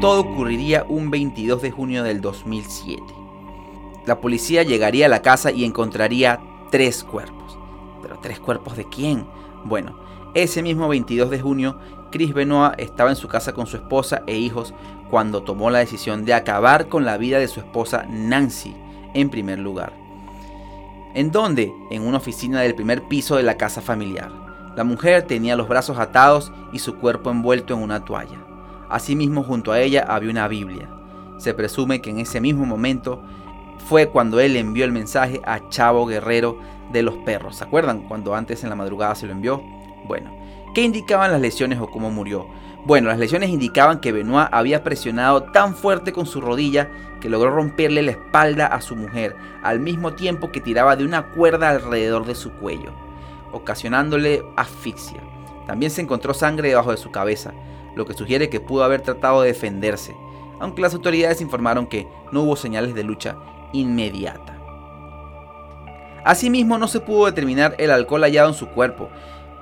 Todo 0.00 0.20
ocurriría 0.20 0.84
un 0.86 1.10
22 1.10 1.62
de 1.62 1.70
junio 1.70 2.02
del 2.02 2.20
2007. 2.20 3.02
La 4.04 4.20
policía 4.20 4.62
llegaría 4.62 5.06
a 5.06 5.08
la 5.08 5.22
casa 5.22 5.50
y 5.50 5.64
encontraría 5.64 6.38
tres 6.70 7.02
cuerpos. 7.02 7.58
¿Pero 8.02 8.18
tres 8.20 8.38
cuerpos 8.38 8.76
de 8.76 8.84
quién? 8.88 9.26
Bueno, 9.64 9.98
ese 10.34 10.62
mismo 10.62 10.86
22 10.86 11.30
de 11.30 11.40
junio, 11.40 11.78
Chris 12.10 12.32
Benoit 12.32 12.74
estaba 12.78 13.10
en 13.10 13.16
su 13.16 13.28
casa 13.28 13.52
con 13.52 13.66
su 13.66 13.76
esposa 13.76 14.22
e 14.26 14.36
hijos 14.36 14.74
cuando 15.10 15.42
tomó 15.42 15.70
la 15.70 15.78
decisión 15.78 16.24
de 16.24 16.34
acabar 16.34 16.88
con 16.88 17.04
la 17.04 17.16
vida 17.16 17.38
de 17.38 17.48
su 17.48 17.60
esposa 17.60 18.06
Nancy 18.08 18.74
en 19.14 19.30
primer 19.30 19.58
lugar. 19.58 19.92
¿En 21.14 21.30
dónde? 21.30 21.72
En 21.90 22.02
una 22.02 22.18
oficina 22.18 22.60
del 22.60 22.74
primer 22.74 23.02
piso 23.08 23.36
de 23.36 23.42
la 23.42 23.56
casa 23.56 23.80
familiar. 23.80 24.30
La 24.76 24.84
mujer 24.84 25.22
tenía 25.22 25.56
los 25.56 25.68
brazos 25.68 25.98
atados 25.98 26.52
y 26.72 26.80
su 26.80 26.96
cuerpo 26.96 27.30
envuelto 27.30 27.72
en 27.72 27.82
una 27.82 28.04
toalla. 28.04 28.44
Asimismo, 28.90 29.42
junto 29.42 29.72
a 29.72 29.80
ella 29.80 30.04
había 30.06 30.30
una 30.30 30.48
Biblia. 30.48 30.90
Se 31.38 31.54
presume 31.54 32.02
que 32.02 32.10
en 32.10 32.18
ese 32.18 32.40
mismo 32.40 32.66
momento 32.66 33.22
fue 33.88 34.08
cuando 34.08 34.40
él 34.40 34.56
envió 34.56 34.84
el 34.84 34.92
mensaje 34.92 35.40
a 35.44 35.68
Chavo 35.70 36.06
Guerrero 36.06 36.58
de 36.92 37.02
los 37.02 37.14
perros. 37.18 37.56
¿Se 37.56 37.64
acuerdan 37.64 38.02
cuando 38.02 38.34
antes 38.34 38.62
en 38.62 38.70
la 38.70 38.76
madrugada 38.76 39.14
se 39.14 39.26
lo 39.26 39.32
envió? 39.32 39.62
Bueno, 40.06 40.30
¿qué 40.76 40.82
indicaban 40.82 41.32
las 41.32 41.40
lesiones 41.40 41.80
o 41.80 41.86
cómo 41.86 42.10
murió? 42.10 42.48
Bueno, 42.84 43.08
las 43.08 43.18
lesiones 43.18 43.48
indicaban 43.48 43.98
que 43.98 44.12
Benoit 44.12 44.48
había 44.52 44.84
presionado 44.84 45.44
tan 45.44 45.74
fuerte 45.74 46.12
con 46.12 46.26
su 46.26 46.42
rodilla 46.42 46.90
que 47.18 47.30
logró 47.30 47.50
romperle 47.50 48.02
la 48.02 48.10
espalda 48.10 48.66
a 48.66 48.82
su 48.82 48.94
mujer, 48.94 49.36
al 49.62 49.80
mismo 49.80 50.12
tiempo 50.12 50.52
que 50.52 50.60
tiraba 50.60 50.94
de 50.94 51.06
una 51.06 51.28
cuerda 51.30 51.70
alrededor 51.70 52.26
de 52.26 52.34
su 52.34 52.52
cuello, 52.52 52.90
ocasionándole 53.52 54.44
asfixia. 54.54 55.22
También 55.66 55.90
se 55.90 56.02
encontró 56.02 56.34
sangre 56.34 56.68
debajo 56.68 56.90
de 56.90 56.98
su 56.98 57.10
cabeza, 57.10 57.54
lo 57.94 58.04
que 58.04 58.12
sugiere 58.12 58.50
que 58.50 58.60
pudo 58.60 58.84
haber 58.84 59.00
tratado 59.00 59.40
de 59.40 59.48
defenderse, 59.48 60.14
aunque 60.60 60.82
las 60.82 60.92
autoridades 60.92 61.40
informaron 61.40 61.86
que 61.86 62.06
no 62.32 62.42
hubo 62.42 62.54
señales 62.54 62.94
de 62.94 63.02
lucha 63.02 63.38
inmediata. 63.72 64.52
Asimismo, 66.22 66.76
no 66.76 66.88
se 66.88 67.00
pudo 67.00 67.26
determinar 67.26 67.76
el 67.78 67.92
alcohol 67.92 68.24
hallado 68.24 68.48
en 68.48 68.54
su 68.54 68.66
cuerpo, 68.66 69.08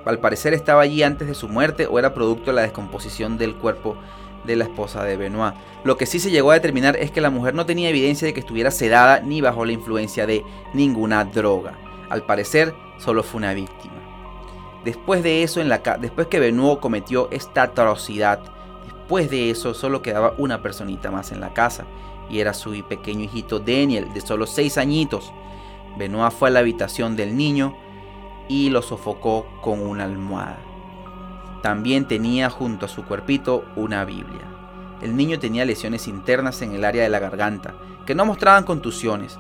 al 0.05 0.19
parecer 0.19 0.55
estaba 0.55 0.83
allí 0.83 1.03
antes 1.03 1.29
de 1.29 1.35
su 1.35 1.49
muerte 1.49 1.87
o 1.87 1.99
era 1.99 2.15
producto 2.15 2.51
de 2.51 2.57
la 2.57 2.63
descomposición 2.63 3.39
del 3.39 3.55
cuerpo 3.55 3.97
de 4.45 4.57
la 4.57 4.65
esposa 4.65 5.05
de 5.05 5.17
Benoit. 5.17 5.55
Lo 5.85 5.97
que 5.97 6.07
sí 6.07 6.19
se 6.19 6.31
llegó 6.31 6.51
a 6.51 6.55
determinar 6.55 6.97
es 6.97 7.11
que 7.11 7.21
la 7.21 7.31
mujer 7.31 7.55
no 7.55 7.67
tenía 7.67 7.89
evidencia 7.89 8.27
de 8.27 8.35
que 8.35 8.41
estuviera 8.41 8.71
sedada 8.71 9.21
ni 9.21 9.41
bajo 9.41 9.65
la 9.65 9.73
influencia 9.73 10.27
de 10.27 10.45
ninguna 10.75 11.25
droga. 11.25 11.75
Al 12.11 12.25
parecer, 12.25 12.75
solo 12.99 13.23
fue 13.23 13.39
una 13.39 13.55
víctima. 13.55 13.95
Después 14.85 15.23
de 15.23 15.43
eso, 15.43 15.61
en 15.61 15.71
la 15.71 15.79
después 15.99 16.27
que 16.27 16.41
Benoit 16.41 16.79
cometió 16.79 17.29
esta 17.31 17.63
atrocidad, 17.63 18.41
Después 19.05 19.29
de 19.29 19.51
eso 19.51 19.75
solo 19.75 20.01
quedaba 20.01 20.33
una 20.39 20.63
personita 20.63 21.11
más 21.11 21.31
en 21.31 21.41
la 21.41 21.53
casa 21.53 21.85
y 22.31 22.41
era 22.41 22.55
su 22.55 22.73
pequeño 22.89 23.25
hijito 23.25 23.59
Daniel 23.59 24.15
de 24.15 24.23
solo 24.23 24.47
6 24.47 24.79
añitos. 24.79 25.31
Benoit 25.99 26.33
fue 26.33 26.49
a 26.49 26.53
la 26.53 26.61
habitación 26.61 27.15
del 27.15 27.37
niño 27.37 27.77
y 28.49 28.71
lo 28.71 28.83
sofocó 28.83 29.47
con 29.61 29.81
una 29.81 30.05
almohada. 30.05 30.59
También 31.63 32.07
tenía 32.07 32.51
junto 32.51 32.87
a 32.87 32.89
su 32.89 33.05
cuerpito 33.05 33.65
una 33.77 34.05
Biblia. 34.05 34.43
El 35.01 35.17
niño 35.17 35.39
tenía 35.39 35.65
lesiones 35.65 36.09
internas 36.09 36.61
en 36.63 36.75
el 36.75 36.85
área 36.85 37.03
de 37.03 37.09
la 37.09 37.19
garganta, 37.19 37.75
que 38.07 38.15
no 38.15 38.27
mostraban 38.27 38.65
contusiones. 38.65 39.39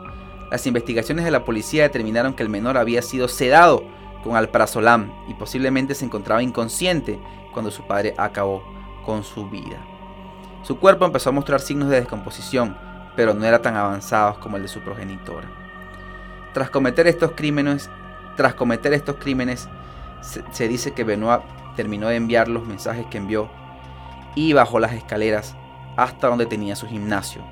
Las 0.51 0.67
investigaciones 0.67 1.25
de 1.25 1.31
la 1.31 1.45
policía 1.45 1.83
determinaron 1.83 2.35
que 2.35 2.43
el 2.43 2.49
menor 2.49 2.77
había 2.77 3.03
sido 3.03 3.29
sedado 3.29 3.83
con 4.23 4.37
alprazolam 4.37 5.13
y 5.29 5.35
posiblemente 5.35 5.95
se 5.95 6.07
encontraba 6.07 6.43
inconsciente 6.43 7.21
cuando 7.53 7.71
su 7.71 7.87
padre 7.87 8.15
acabó 8.17 8.63
con 9.05 9.23
su 9.23 9.49
vida. 9.51 9.77
Su 10.63 10.79
cuerpo 10.79 11.05
empezó 11.05 11.29
a 11.29 11.33
mostrar 11.33 11.61
signos 11.61 11.91
de 11.91 12.01
descomposición, 12.01 12.77
pero 13.17 13.35
no 13.35 13.45
era 13.45 13.61
tan 13.61 13.77
avanzados 13.77 14.39
como 14.39 14.57
el 14.57 14.63
de 14.63 14.69
su 14.69 14.81
progenitora. 14.81 15.49
Tras 16.55 16.71
cometer 16.71 17.07
estos 17.07 17.33
crímenes, 17.33 17.91
tras 18.37 18.55
cometer 18.55 18.93
estos 18.93 19.17
crímenes, 19.17 19.69
se, 20.53 20.69
dice 20.69 20.93
que 20.93 21.05
Benoit 21.05 21.43
terminó 21.77 22.09
de 22.09 22.17
enviar 22.17 22.49
los 22.49 22.67
mensajes 22.67 23.07
que 23.07 23.19
envió 23.19 23.51
y 24.35 24.53
bajó 24.53 24.79
las 24.79 24.93
escaleras 24.93 25.55
hasta 25.97 26.29
donde 26.29 26.47
tenía 26.47 26.77
su 26.77 26.87
gimnasio. 26.87 27.43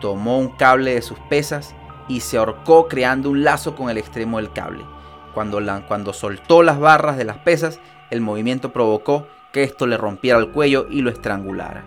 Tomó 0.00 0.38
un 0.38 0.48
cable 0.48 0.94
de 0.94 1.02
sus 1.02 1.18
pesas 1.18 1.74
y 2.08 2.20
se 2.20 2.38
ahorcó 2.38 2.88
creando 2.88 3.30
un 3.30 3.44
lazo 3.44 3.76
con 3.76 3.90
el 3.90 3.98
extremo 3.98 4.38
del 4.38 4.52
cable. 4.52 4.84
Cuando, 5.34 5.60
cuando 5.86 6.12
soltó 6.12 6.62
las 6.62 6.78
barras 6.78 7.16
de 7.16 7.24
las 7.24 7.38
pesas, 7.38 7.80
el 8.10 8.20
movimiento 8.20 8.72
provocó 8.72 9.26
que 9.52 9.62
esto 9.62 9.86
le 9.86 9.96
rompiera 9.96 10.38
el 10.38 10.50
cuello 10.50 10.86
y 10.90 11.02
lo 11.02 11.10
estrangulara. 11.10 11.84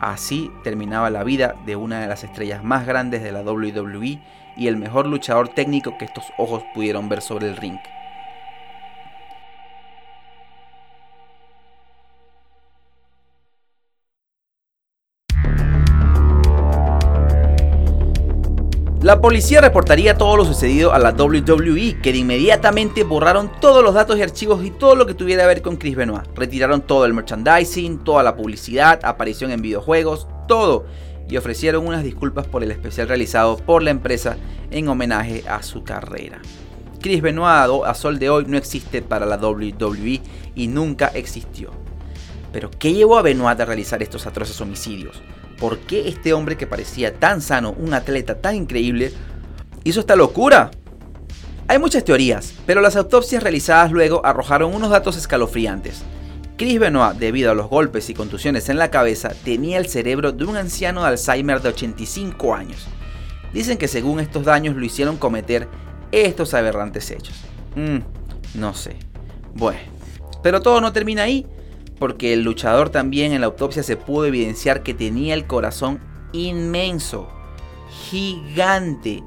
Así 0.00 0.52
terminaba 0.62 1.08
la 1.10 1.24
vida 1.24 1.54
de 1.64 1.76
una 1.76 2.00
de 2.00 2.06
las 2.06 2.24
estrellas 2.24 2.62
más 2.62 2.86
grandes 2.86 3.22
de 3.22 3.32
la 3.32 3.42
WWE 3.42 4.20
y 4.56 4.68
el 4.68 4.76
mejor 4.76 5.06
luchador 5.06 5.48
técnico 5.48 5.96
que 5.98 6.06
estos 6.06 6.24
ojos 6.38 6.62
pudieron 6.74 7.08
ver 7.08 7.20
sobre 7.20 7.48
el 7.48 7.56
ring. 7.56 7.78
La 19.06 19.20
policía 19.20 19.60
reportaría 19.60 20.18
todo 20.18 20.36
lo 20.36 20.44
sucedido 20.44 20.92
a 20.92 20.98
la 20.98 21.12
WWE, 21.12 22.00
que 22.02 22.10
inmediatamente 22.10 23.04
borraron 23.04 23.52
todos 23.60 23.80
los 23.80 23.94
datos 23.94 24.18
y 24.18 24.22
archivos 24.22 24.64
y 24.64 24.72
todo 24.72 24.96
lo 24.96 25.06
que 25.06 25.14
tuviera 25.14 25.44
que 25.44 25.46
ver 25.46 25.62
con 25.62 25.76
Chris 25.76 25.94
Benoit. 25.94 26.26
Retiraron 26.34 26.80
todo 26.80 27.04
el 27.04 27.14
merchandising, 27.14 28.02
toda 28.02 28.24
la 28.24 28.34
publicidad, 28.34 28.98
aparición 29.04 29.52
en 29.52 29.62
videojuegos, 29.62 30.26
todo 30.48 30.86
y 31.28 31.36
ofrecieron 31.36 31.86
unas 31.86 32.02
disculpas 32.02 32.46
por 32.46 32.62
el 32.62 32.70
especial 32.70 33.08
realizado 33.08 33.56
por 33.56 33.82
la 33.82 33.90
empresa 33.90 34.36
en 34.70 34.88
homenaje 34.88 35.44
a 35.48 35.62
su 35.62 35.82
carrera. 35.82 36.40
Chris 37.00 37.22
Benoit 37.22 37.84
a 37.84 37.94
sol 37.94 38.18
de 38.18 38.30
hoy 38.30 38.46
no 38.46 38.56
existe 38.56 39.02
para 39.02 39.26
la 39.26 39.36
WWE 39.36 40.20
y 40.54 40.68
nunca 40.68 41.08
existió. 41.08 41.70
Pero 42.52 42.70
¿qué 42.70 42.94
llevó 42.94 43.18
a 43.18 43.22
Benoit 43.22 43.60
a 43.60 43.64
realizar 43.64 44.02
estos 44.02 44.26
atroces 44.26 44.60
homicidios? 44.60 45.22
¿Por 45.58 45.78
qué 45.78 46.08
este 46.08 46.32
hombre 46.32 46.56
que 46.56 46.66
parecía 46.66 47.14
tan 47.14 47.40
sano, 47.40 47.74
un 47.78 47.94
atleta 47.94 48.36
tan 48.40 48.56
increíble, 48.56 49.12
hizo 49.84 50.00
esta 50.00 50.16
locura? 50.16 50.70
Hay 51.68 51.78
muchas 51.78 52.04
teorías, 52.04 52.54
pero 52.64 52.80
las 52.80 52.96
autopsias 52.96 53.42
realizadas 53.42 53.90
luego 53.90 54.24
arrojaron 54.24 54.74
unos 54.74 54.90
datos 54.90 55.16
escalofriantes. 55.16 56.02
Chris 56.56 56.78
Benoit, 56.78 57.18
debido 57.18 57.50
a 57.50 57.54
los 57.54 57.68
golpes 57.68 58.08
y 58.08 58.14
contusiones 58.14 58.70
en 58.70 58.78
la 58.78 58.90
cabeza, 58.90 59.28
tenía 59.44 59.76
el 59.76 59.88
cerebro 59.88 60.32
de 60.32 60.44
un 60.44 60.56
anciano 60.56 61.02
de 61.02 61.08
Alzheimer 61.08 61.60
de 61.60 61.68
85 61.68 62.54
años. 62.54 62.86
Dicen 63.52 63.76
que 63.76 63.88
según 63.88 64.20
estos 64.20 64.44
daños 64.44 64.74
lo 64.74 64.84
hicieron 64.84 65.18
cometer 65.18 65.68
estos 66.12 66.54
aberrantes 66.54 67.10
hechos. 67.10 67.34
Mm, 67.74 68.58
no 68.58 68.72
sé. 68.72 68.96
Bueno, 69.54 69.80
pero 70.42 70.62
todo 70.62 70.80
no 70.80 70.94
termina 70.94 71.24
ahí, 71.24 71.46
porque 71.98 72.32
el 72.32 72.42
luchador 72.42 72.88
también 72.88 73.32
en 73.32 73.42
la 73.42 73.48
autopsia 73.48 73.82
se 73.82 73.96
pudo 73.96 74.24
evidenciar 74.24 74.82
que 74.82 74.94
tenía 74.94 75.34
el 75.34 75.46
corazón 75.46 76.00
inmenso, 76.32 77.28
gigante, 78.08 79.22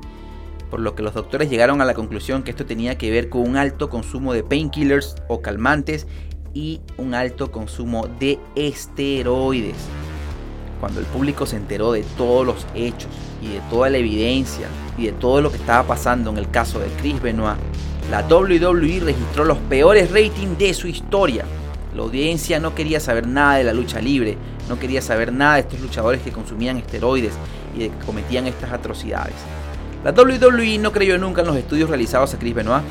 por 0.71 0.79
lo 0.79 0.95
que 0.95 1.03
los 1.03 1.13
doctores 1.13 1.49
llegaron 1.49 1.81
a 1.81 1.85
la 1.85 1.93
conclusión 1.93 2.43
que 2.43 2.51
esto 2.51 2.65
tenía 2.65 2.97
que 2.97 3.11
ver 3.11 3.29
con 3.29 3.41
un 3.41 3.57
alto 3.57 3.89
consumo 3.89 4.33
de 4.33 4.43
painkillers 4.43 5.15
o 5.27 5.41
calmantes 5.41 6.07
y 6.53 6.81
un 6.97 7.13
alto 7.13 7.51
consumo 7.51 8.07
de 8.19 8.39
esteroides. 8.55 9.77
Cuando 10.79 10.99
el 10.99 11.05
público 11.07 11.45
se 11.45 11.57
enteró 11.57 11.91
de 11.91 12.03
todos 12.17 12.45
los 12.45 12.67
hechos 12.73 13.11
y 13.41 13.49
de 13.49 13.59
toda 13.69 13.89
la 13.89 13.97
evidencia 13.97 14.67
y 14.97 15.07
de 15.07 15.11
todo 15.11 15.41
lo 15.41 15.51
que 15.51 15.57
estaba 15.57 15.87
pasando 15.87 16.29
en 16.29 16.37
el 16.37 16.49
caso 16.49 16.79
de 16.79 16.87
Chris 17.01 17.21
Benoit, 17.21 17.57
la 18.09 18.25
WWE 18.25 19.01
registró 19.01 19.43
los 19.43 19.57
peores 19.57 20.11
ratings 20.11 20.57
de 20.57 20.73
su 20.73 20.87
historia. 20.87 21.45
La 21.95 22.03
audiencia 22.03 22.59
no 22.59 22.75
quería 22.75 22.99
saber 22.99 23.27
nada 23.27 23.57
de 23.57 23.63
la 23.63 23.73
lucha 23.73 23.99
libre, 23.99 24.37
no 24.69 24.79
quería 24.79 25.01
saber 25.01 25.33
nada 25.33 25.55
de 25.55 25.61
estos 25.61 25.81
luchadores 25.81 26.21
que 26.21 26.31
consumían 26.31 26.77
esteroides 26.77 27.33
y 27.75 27.79
que 27.79 27.91
cometían 28.05 28.47
estas 28.47 28.71
atrocidades. 28.71 29.35
La 30.03 30.11
WWE 30.11 30.77
no 30.77 30.93
creyó 30.93 31.17
nunca 31.17 31.41
en 31.41 31.47
los 31.47 31.57
estudios 31.57 31.89
realizados 31.89 32.33
a 32.33 32.39
Chris 32.39 32.55
Benoit 32.55 32.83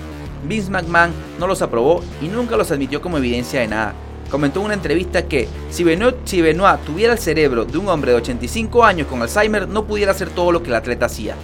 Vince 0.45 0.71
McMahon 0.71 1.13
no 1.39 1.47
los 1.47 1.63
aprobó 1.63 2.03
y 2.21 2.29
nunca 2.29 2.57
los 2.57 2.71
admitió 2.71 3.01
como 3.01 3.19
evidencia 3.19 3.61
de 3.61 3.69
nada. 3.69 3.95
Comentó 4.31 4.61
en 4.61 4.67
una 4.67 4.75
entrevista 4.75 5.27
que 5.27 5.49
si 5.71 5.85
Benoit, 5.85 6.17
tuviera 6.85 7.13
el 7.13 7.19
cerebro 7.19 7.65
de 7.65 7.79
un 7.79 7.89
hombre 7.89 8.13
de 8.13 8.19
85 8.19 8.85
años 8.85 9.07
con 9.07 9.23
Alzheimer, 9.23 9.67
no 9.69 9.87
pudiera 9.87 10.13
hacer 10.13 10.31
todo 10.31 10.53
lo 10.53 10.63
que 10.63 10.69
el 10.69 10.77
atleta 10.77 11.07
hacía. 11.07 11.35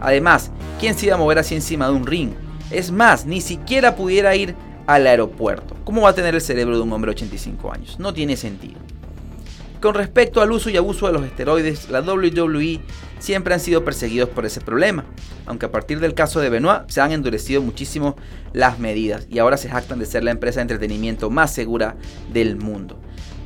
Además, 0.00 0.50
¿quién 0.80 0.96
se 0.98 1.06
iba 1.06 1.14
a 1.14 1.18
mover 1.18 1.38
así 1.38 1.54
encima 1.54 1.86
de 1.86 1.92
un 1.92 2.06
ring? 2.06 2.32
Es 2.70 2.90
más, 2.90 3.24
ni 3.24 3.40
siquiera 3.40 3.94
pudiera 3.94 4.34
ir 4.34 4.54
al 4.86 5.06
aeropuerto. 5.06 5.76
¿Cómo 5.84 6.02
va 6.02 6.10
a 6.10 6.14
tener 6.14 6.34
el 6.34 6.40
cerebro 6.40 6.76
de 6.76 6.82
un 6.82 6.92
hombre 6.92 7.10
de 7.10 7.16
85 7.16 7.72
años? 7.72 7.98
No 7.98 8.12
tiene 8.12 8.36
sentido. 8.36 8.80
Con 9.84 9.92
respecto 9.92 10.40
al 10.40 10.50
uso 10.50 10.70
y 10.70 10.78
abuso 10.78 11.06
de 11.06 11.12
los 11.12 11.26
esteroides, 11.26 11.90
la 11.90 12.00
WWE 12.00 12.80
siempre 13.18 13.52
han 13.52 13.60
sido 13.60 13.84
perseguidos 13.84 14.30
por 14.30 14.46
ese 14.46 14.62
problema, 14.62 15.04
aunque 15.44 15.66
a 15.66 15.70
partir 15.70 16.00
del 16.00 16.14
caso 16.14 16.40
de 16.40 16.48
Benoit 16.48 16.88
se 16.88 17.02
han 17.02 17.12
endurecido 17.12 17.60
muchísimo 17.60 18.16
las 18.54 18.78
medidas 18.78 19.26
y 19.28 19.40
ahora 19.40 19.58
se 19.58 19.68
jactan 19.68 19.98
de 19.98 20.06
ser 20.06 20.24
la 20.24 20.30
empresa 20.30 20.60
de 20.60 20.62
entretenimiento 20.62 21.28
más 21.28 21.52
segura 21.52 21.96
del 22.32 22.56
mundo. 22.56 22.98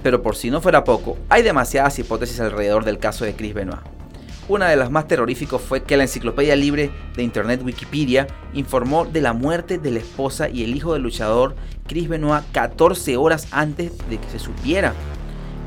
Pero 0.04 0.22
por 0.22 0.36
si 0.36 0.48
no 0.48 0.60
fuera 0.60 0.84
poco, 0.84 1.18
hay 1.28 1.42
demasiadas 1.42 1.98
hipótesis 1.98 2.38
alrededor 2.38 2.84
del 2.84 3.00
caso 3.00 3.24
de 3.24 3.34
Chris 3.34 3.54
Benoit. 3.54 3.82
Una 4.46 4.68
de 4.68 4.76
las 4.76 4.92
más 4.92 5.08
terroríficas 5.08 5.60
fue 5.60 5.82
que 5.82 5.96
la 5.96 6.04
enciclopedia 6.04 6.54
libre 6.54 6.92
de 7.16 7.24
internet 7.24 7.62
Wikipedia 7.64 8.28
informó 8.54 9.06
de 9.06 9.22
la 9.22 9.32
muerte 9.32 9.78
de 9.78 9.90
la 9.90 9.98
esposa 9.98 10.48
y 10.48 10.62
el 10.62 10.76
hijo 10.76 10.92
del 10.92 11.02
luchador 11.02 11.56
Chris 11.88 12.08
Benoit 12.08 12.44
14 12.52 13.16
horas 13.16 13.48
antes 13.50 13.90
de 14.08 14.18
que 14.18 14.30
se 14.30 14.38
supiera 14.38 14.94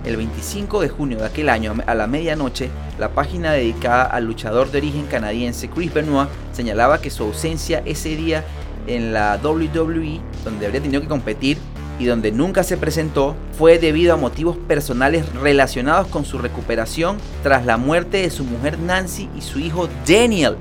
el 0.06 0.18
25 0.18 0.82
de 0.82 0.90
junio 0.90 1.20
de 1.20 1.26
aquel 1.26 1.50
año, 1.50 1.76
a 1.86 1.96
la 1.96 2.08
medianoche, 2.08 2.70
la 3.00 3.10
página 3.10 3.52
dedicada 3.52 4.04
al 4.04 4.26
luchador 4.26 4.72
de 4.72 4.80
origen 4.80 5.06
canadiense 5.06 5.70
Chris 5.70 5.94
Benoit 5.94 6.30
señalaba 6.54 7.02
que 7.02 7.10
su 7.10 7.24
ausencia 7.24 7.82
ese 7.86 8.16
día 8.16 8.44
en 8.88 9.14
la 9.14 9.40
WWE, 9.44 10.20
donde 10.44 10.66
habría 10.66 10.82
tenido 10.82 11.02
que 11.02 11.08
competir 11.08 11.58
y 12.00 12.06
donde 12.06 12.32
nunca 12.32 12.64
se 12.64 12.78
presentó, 12.78 13.36
fue 13.58 13.78
debido 13.78 14.14
a 14.14 14.18
motivos 14.18 14.58
personales 14.58 15.32
relacionados 15.36 16.08
con 16.08 16.26
su 16.26 16.40
recuperación 16.40 17.18
tras 17.44 17.66
la 17.66 17.78
muerte 17.78 18.18
de 18.18 18.32
su 18.32 18.44
mujer 18.44 18.80
Nancy 18.80 19.30
y 19.38 19.42
su 19.42 19.60
hijo 19.60 19.88
Daniel. 20.08 20.58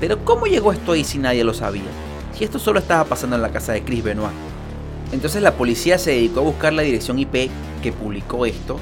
Pero 0.00 0.24
¿cómo 0.24 0.46
llegó 0.46 0.72
esto 0.72 0.92
ahí 0.92 1.04
si 1.04 1.18
nadie 1.18 1.44
lo 1.44 1.54
sabía? 1.54 1.82
Si 2.36 2.42
esto 2.42 2.58
solo 2.58 2.80
estaba 2.80 3.04
pasando 3.04 3.36
en 3.36 3.42
la 3.42 3.50
casa 3.50 3.72
de 3.72 3.84
Chris 3.84 4.02
Benoit. 4.02 4.53
Entonces 5.14 5.42
la 5.42 5.52
policía 5.52 5.96
se 5.96 6.10
dedicó 6.10 6.40
a 6.40 6.42
buscar 6.42 6.72
la 6.72 6.82
dirección 6.82 7.20
IP 7.20 7.48
que 7.82 7.92
publicó 7.92 8.46
esto 8.46 8.80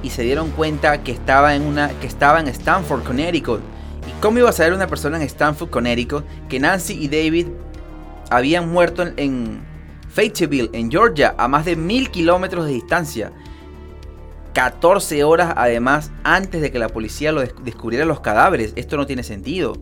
y 0.00 0.10
se 0.10 0.22
dieron 0.22 0.50
cuenta 0.50 1.02
que 1.02 1.10
estaba 1.10 1.56
en 1.56 1.62
una 1.62 1.88
que 1.98 2.06
estaba 2.06 2.38
en 2.38 2.46
Stanford, 2.46 3.02
Connecticut. 3.02 3.60
¿Y 4.06 4.20
cómo 4.20 4.38
iba 4.38 4.48
a 4.48 4.52
saber 4.52 4.74
una 4.74 4.86
persona 4.86 5.16
en 5.16 5.24
Stanford, 5.24 5.70
Connecticut, 5.70 6.24
que 6.48 6.60
Nancy 6.60 6.94
y 6.94 7.08
David 7.08 7.48
habían 8.30 8.68
muerto 8.68 9.04
en, 9.16 9.60
Fayetteville, 10.08 10.70
en 10.72 10.88
Georgia, 10.88 11.34
a 11.36 11.48
más 11.48 11.64
de 11.64 11.74
mil 11.74 12.10
kilómetros 12.10 12.66
de 12.66 12.72
distancia? 12.72 13.32
14 14.54 15.24
horas 15.24 15.52
además 15.56 16.12
antes 16.22 16.60
de 16.60 16.70
que 16.70 16.78
la 16.78 16.90
policía 16.90 17.32
lo 17.32 17.40
descubriera 17.40 18.04
los 18.04 18.20
cadáveres. 18.20 18.72
Esto 18.76 18.96
no 18.96 19.06
tiene 19.06 19.24
sentido. 19.24 19.72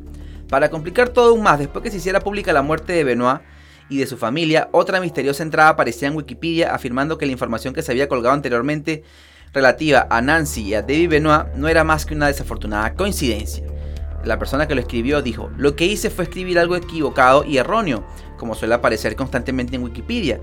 Para 0.49 0.71
complicar 0.71 1.11
todo 1.11 1.31
aún 1.31 1.43
más, 1.43 1.59
después 1.59 1.83
que 1.83 1.91
se 1.91 1.99
hiciera 1.99 2.21
pública 2.21 2.55
la 2.55 2.63
muerte 2.63 2.95
de 2.95 3.05
Benoit, 3.05 3.43
y 3.91 3.99
de 3.99 4.07
su 4.07 4.17
familia, 4.17 4.69
otra 4.73 5.01
misteriosa 5.01 5.43
entrada 5.43 5.71
aparecía 5.71 6.09
en 6.09 6.17
Wikipedia 6.17 6.75
afirmando 6.75 7.19
que 7.19 7.27
la 7.27 7.33
información 7.33 7.75
que 7.75 7.83
se 7.83 7.93
había 7.93 8.09
colgado 8.09 8.35
anteriormente 8.35 9.03
relativa 9.53 10.07
a 10.09 10.23
Nancy 10.23 10.63
y 10.63 10.75
a 10.75 10.83
David 10.83 11.11
Benoit 11.11 11.47
no 11.57 11.69
era 11.69 11.85
más 11.85 12.07
que 12.07 12.15
una 12.15 12.29
desafortunada 12.29 12.95
coincidencia. 12.95 13.65
La 14.25 14.39
persona 14.39 14.69
que 14.69 14.75
lo 14.75 14.81
escribió 14.81 15.23
dijo, 15.23 15.51
lo 15.57 15.75
que 15.77 15.87
hice 15.87 16.09
fue 16.09 16.25
escribir 16.25 16.59
algo 16.59 16.77
equivocado 16.77 17.45
y 17.45 17.57
erróneo, 17.57 18.07
como 18.39 18.55
suele 18.55 18.75
aparecer 18.75 19.17
constantemente 19.17 19.77
en 19.77 19.83
Wikipedia, 19.83 20.41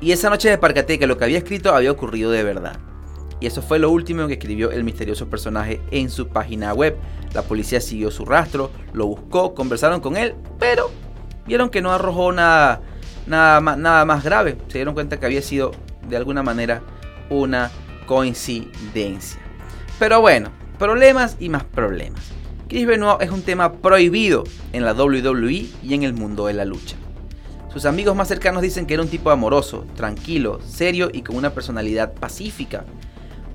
y 0.00 0.12
esa 0.12 0.30
noche 0.30 0.50
me 0.50 0.58
percaté 0.58 0.98
que 0.98 1.06
lo 1.06 1.18
que 1.18 1.24
había 1.24 1.38
escrito 1.38 1.74
había 1.74 1.90
ocurrido 1.90 2.30
de 2.30 2.44
verdad. 2.44 2.78
Y 3.40 3.46
eso 3.46 3.60
fue 3.60 3.78
lo 3.78 3.90
último 3.90 4.26
que 4.26 4.34
escribió 4.34 4.70
el 4.70 4.84
misterioso 4.84 5.28
personaje 5.28 5.80
en 5.90 6.08
su 6.08 6.28
página 6.28 6.72
web. 6.72 6.96
La 7.34 7.42
policía 7.42 7.80
siguió 7.80 8.10
su 8.10 8.24
rastro, 8.24 8.70
lo 8.94 9.06
buscó, 9.06 9.54
conversaron 9.54 10.00
con 10.00 10.16
él, 10.16 10.34
pero 10.58 10.90
vieron 11.46 11.70
que 11.70 11.82
no 11.82 11.92
arrojó 11.92 12.32
nada, 12.32 12.80
nada, 13.26 13.60
nada 13.76 14.04
más 14.04 14.24
grave. 14.24 14.56
Se 14.68 14.78
dieron 14.78 14.94
cuenta 14.94 15.18
que 15.18 15.26
había 15.26 15.42
sido 15.42 15.72
de 16.08 16.16
alguna 16.16 16.42
manera 16.42 16.82
una 17.30 17.70
coincidencia. 18.06 19.40
Pero 19.98 20.20
bueno, 20.20 20.50
problemas 20.78 21.36
y 21.40 21.48
más 21.48 21.64
problemas. 21.64 22.22
Chris 22.68 22.86
Benoit 22.86 23.22
es 23.22 23.30
un 23.30 23.42
tema 23.42 23.74
prohibido 23.74 24.44
en 24.72 24.84
la 24.84 24.92
WWE 24.92 25.66
y 25.82 25.94
en 25.94 26.02
el 26.02 26.12
mundo 26.14 26.46
de 26.46 26.54
la 26.54 26.64
lucha. 26.64 26.96
Sus 27.72 27.84
amigos 27.84 28.16
más 28.16 28.28
cercanos 28.28 28.62
dicen 28.62 28.86
que 28.86 28.94
era 28.94 29.02
un 29.02 29.08
tipo 29.08 29.30
amoroso, 29.30 29.86
tranquilo, 29.96 30.60
serio 30.66 31.10
y 31.12 31.22
con 31.22 31.36
una 31.36 31.50
personalidad 31.50 32.14
pacífica. 32.14 32.84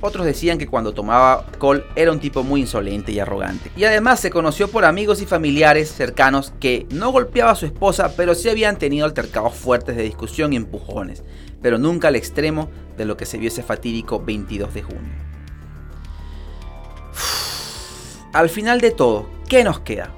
Otros 0.01 0.25
decían 0.25 0.57
que 0.57 0.67
cuando 0.67 0.93
tomaba 0.93 1.45
alcohol 1.47 1.85
era 1.95 2.11
un 2.11 2.19
tipo 2.19 2.43
muy 2.43 2.61
insolente 2.61 3.11
y 3.11 3.19
arrogante. 3.19 3.71
Y 3.77 3.83
además 3.83 4.19
se 4.19 4.31
conoció 4.31 4.67
por 4.67 4.83
amigos 4.83 5.21
y 5.21 5.27
familiares 5.27 5.91
cercanos 5.91 6.53
que 6.59 6.87
no 6.89 7.11
golpeaba 7.11 7.51
a 7.51 7.55
su 7.55 7.67
esposa, 7.67 8.13
pero 8.17 8.33
sí 8.33 8.49
habían 8.49 8.77
tenido 8.77 9.05
altercados 9.05 9.53
fuertes 9.53 9.95
de 9.95 10.03
discusión 10.03 10.53
y 10.53 10.55
empujones, 10.55 11.23
pero 11.61 11.77
nunca 11.77 12.07
al 12.07 12.15
extremo 12.15 12.69
de 12.97 13.05
lo 13.05 13.15
que 13.15 13.27
se 13.27 13.37
vio 13.37 13.49
ese 13.49 13.61
fatídico 13.61 14.19
22 14.19 14.73
de 14.73 14.81
junio. 14.81 15.31
Al 18.33 18.49
final 18.49 18.81
de 18.81 18.91
todo, 18.91 19.29
¿qué 19.47 19.63
nos 19.63 19.81
queda? 19.81 20.11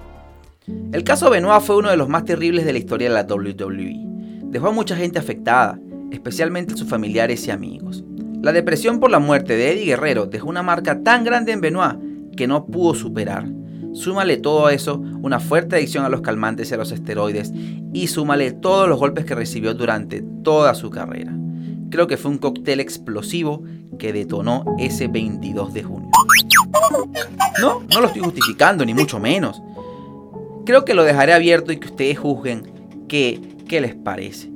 El 0.94 1.04
caso 1.04 1.30
Benoit 1.30 1.62
fue 1.62 1.76
uno 1.76 1.90
de 1.90 1.98
los 1.98 2.08
más 2.08 2.24
terribles 2.24 2.64
de 2.64 2.72
la 2.72 2.80
historia 2.80 3.10
de 3.10 3.16
la 3.16 3.24
WWE. 3.24 4.00
Dejó 4.46 4.68
a 4.68 4.72
mucha 4.72 4.96
gente 4.96 5.20
afectada, 5.20 5.78
especialmente 6.12 6.78
sus 6.78 6.88
familiares 6.88 7.46
y 7.48 7.52
amigos. 7.52 8.04
La 8.44 8.52
depresión 8.52 9.00
por 9.00 9.10
la 9.10 9.20
muerte 9.20 9.56
de 9.56 9.72
Eddie 9.72 9.86
Guerrero 9.86 10.26
dejó 10.26 10.50
una 10.50 10.64
marca 10.64 11.02
tan 11.02 11.24
grande 11.24 11.54
en 11.54 11.62
Benoit 11.62 11.98
que 12.36 12.46
no 12.46 12.66
pudo 12.66 12.94
superar. 12.94 13.48
Súmale 13.94 14.36
todo 14.36 14.68
eso, 14.68 14.98
una 14.98 15.40
fuerte 15.40 15.78
adicción 15.78 16.04
a 16.04 16.10
los 16.10 16.20
calmantes 16.20 16.70
y 16.70 16.74
a 16.74 16.78
los 16.78 16.92
esteroides, 16.92 17.54
y 17.94 18.08
súmale 18.08 18.52
todos 18.52 18.90
los 18.90 19.00
golpes 19.00 19.24
que 19.24 19.34
recibió 19.34 19.74
durante 19.76 20.22
toda 20.44 20.76
su 20.76 20.90
carrera. 20.90 21.34
Creo 21.90 22.08
que 22.08 22.18
fue 22.18 22.32
un 22.32 22.38
cóctel 22.38 22.82
explosivo 22.82 23.64
que 23.98 24.12
detonó 24.12 24.66
ese 24.78 25.08
22 25.08 25.74
de 25.74 25.84
junio. 25.84 26.10
No, 27.62 27.82
no 27.94 28.02
lo 28.02 28.08
estoy 28.08 28.24
justificando, 28.24 28.84
ni 28.84 28.94
mucho 28.94 29.22
menos. 29.22 29.62
Creo 30.66 30.84
que 30.84 30.94
lo 30.94 31.06
dejaré 31.06 31.32
abierto 31.32 31.72
y 31.72 31.78
que 31.78 31.88
ustedes 31.88 32.20
juzguen 32.20 32.74
qué, 33.08 33.40
qué 33.70 33.80
les 33.80 33.96
parece. 33.96 34.53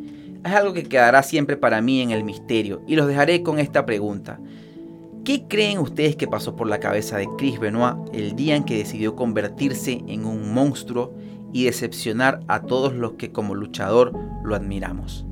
Es 0.47 0.53
algo 0.53 0.73
que 0.73 0.83
quedará 0.83 1.23
siempre 1.23 1.57
para 1.57 1.81
mí 1.81 2.01
en 2.01 2.12
el 2.12 2.23
misterio 2.23 2.81
y 2.88 2.95
los 2.95 3.05
dejaré 3.05 3.43
con 3.43 3.60
esta 3.60 3.86
pregunta. 3.86 4.39
¿Qué 5.25 5.43
creen 5.49 5.77
ustedes 5.77 6.15
que 6.15 6.25
pasó 6.25 6.55
por 6.55 6.67
la 6.69 6.79
cabeza 6.79 7.17
de 7.17 7.27
Chris 7.38 7.60
Benoit 7.60 7.97
el 8.13 8.33
día 8.38 8.55
en 8.55 8.63
que 8.63 8.77
decidió 8.77 9.13
convertirse 9.13 10.01
en 10.07 10.25
un 10.25 10.53
monstruo 10.53 11.13
y 11.51 11.65
decepcionar 11.65 12.39
a 12.47 12.62
todos 12.62 12.93
los 12.93 13.13
que 13.13 13.33
como 13.33 13.55
luchador 13.55 14.13
lo 14.45 14.55
admiramos? 14.55 15.25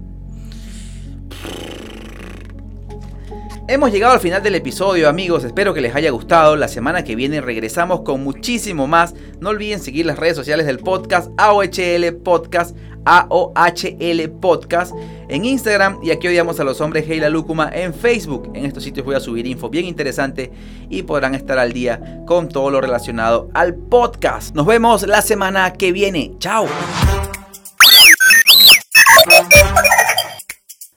Hemos 3.67 3.91
llegado 3.91 4.13
al 4.13 4.19
final 4.19 4.43
del 4.43 4.53
episodio 4.53 5.09
amigos, 5.09 5.43
espero 5.43 5.73
que 5.73 5.81
les 5.81 5.95
haya 5.95 6.11
gustado. 6.11 6.55
La 6.55 6.67
semana 6.67 7.03
que 7.03 7.15
viene 7.15 7.41
regresamos 7.41 8.01
con 8.01 8.23
muchísimo 8.23 8.85
más. 8.85 9.15
No 9.39 9.49
olviden 9.49 9.79
seguir 9.79 10.05
las 10.05 10.19
redes 10.19 10.35
sociales 10.35 10.67
del 10.67 10.77
podcast 10.77 11.31
AOHL 11.37 12.17
Podcast, 12.21 12.75
AOHL 13.05 14.29
Podcast 14.41 14.93
en 15.29 15.45
Instagram 15.45 15.99
y 16.03 16.11
aquí 16.11 16.27
odiamos 16.27 16.59
a 16.59 16.63
los 16.63 16.81
hombres 16.81 17.07
Heila 17.07 17.29
Lúcuma 17.29 17.69
en 17.73 17.93
Facebook. 17.93 18.51
En 18.53 18.65
estos 18.65 18.83
sitios 18.83 19.05
voy 19.05 19.15
a 19.15 19.19
subir 19.19 19.47
info 19.47 19.69
bien 19.69 19.85
interesante 19.85 20.51
y 20.89 21.03
podrán 21.03 21.35
estar 21.35 21.57
al 21.57 21.71
día 21.71 22.23
con 22.25 22.49
todo 22.49 22.69
lo 22.71 22.81
relacionado 22.81 23.49
al 23.53 23.75
podcast. 23.75 24.55
Nos 24.55 24.65
vemos 24.65 25.03
la 25.03 25.21
semana 25.21 25.73
que 25.73 25.91
viene. 25.91 26.33
Chao. 26.39 26.67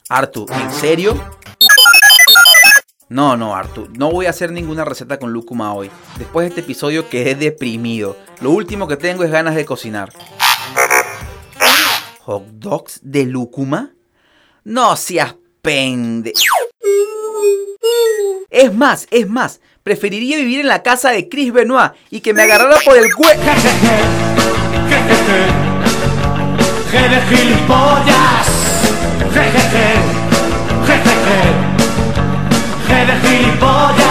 Artu, 0.09 0.47
¿en 0.51 0.73
serio? 0.73 1.38
No, 3.11 3.38
no, 3.38 3.57
Artur, 3.57 3.88
no 3.97 4.11
voy 4.11 4.27
a 4.27 4.31
hacer 4.31 4.53
ninguna 4.53 4.85
receta 4.85 5.18
con 5.18 5.33
lúcuma 5.33 5.73
hoy. 5.73 5.90
Después 6.18 6.44
de 6.44 6.49
este 6.49 6.61
episodio 6.61 7.09
quedé 7.09 7.35
deprimido. 7.35 8.16
Lo 8.40 8.51
último 8.51 8.87
que 8.87 8.97
tengo 8.97 9.25
es 9.25 9.31
ganas 9.31 9.55
de 9.55 9.64
cocinar 9.64 10.11
hot 12.29 12.45
dogs 12.59 13.01
de 13.03 13.25
lúcuma? 13.25 13.93
No 14.62 14.97
seas 14.97 15.35
pende. 15.62 16.35
Es 18.51 18.75
más, 18.75 19.07
es 19.11 19.27
más, 19.27 19.61
preferiría 19.83 20.37
vivir 20.37 20.61
en 20.61 20.67
la 20.67 20.83
casa 20.83 21.11
de 21.11 21.31
Chris 21.31 21.55
Benoit 21.55 21.93
y 22.11 22.21
que 22.21 22.35
me 22.35 22.43
agarrara 22.43 22.77
por 22.85 22.99
el 22.99 23.14
cuello. 23.14 23.41
Jeje, 26.91 27.21
gilipollas. 27.31 28.47
Jejeje, 29.33 29.95
jejeje, 32.87 33.27
gilipollas. 33.27 34.08